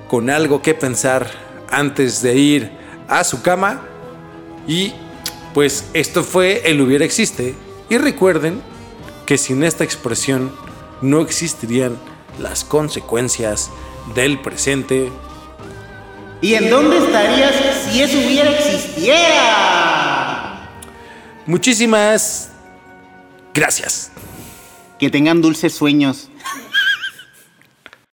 con 0.09 0.29
algo 0.29 0.61
que 0.61 0.73
pensar 0.73 1.27
antes 1.69 2.21
de 2.21 2.35
ir 2.37 2.71
a 3.07 3.23
su 3.23 3.41
cama 3.41 3.81
y 4.67 4.93
pues 5.53 5.85
esto 5.93 6.23
fue 6.23 6.69
El 6.69 6.81
hubiera 6.81 7.05
existe 7.05 7.55
y 7.89 7.97
recuerden 7.97 8.61
que 9.25 9.37
sin 9.37 9.63
esta 9.63 9.83
expresión 9.83 10.51
no 11.01 11.21
existirían 11.21 11.97
las 12.39 12.63
consecuencias 12.63 13.69
del 14.15 14.39
presente 14.39 15.11
¿Y 16.41 16.53
en 16.53 16.69
dónde 16.69 16.99
estarías 16.99 17.55
si 17.89 18.01
eso 18.01 18.19
hubiera 18.19 18.51
existiera? 18.51 20.69
Muchísimas 21.47 22.49
gracias. 23.53 24.11
Que 24.99 25.09
tengan 25.09 25.41
dulces 25.41 25.73
sueños. 25.73 26.29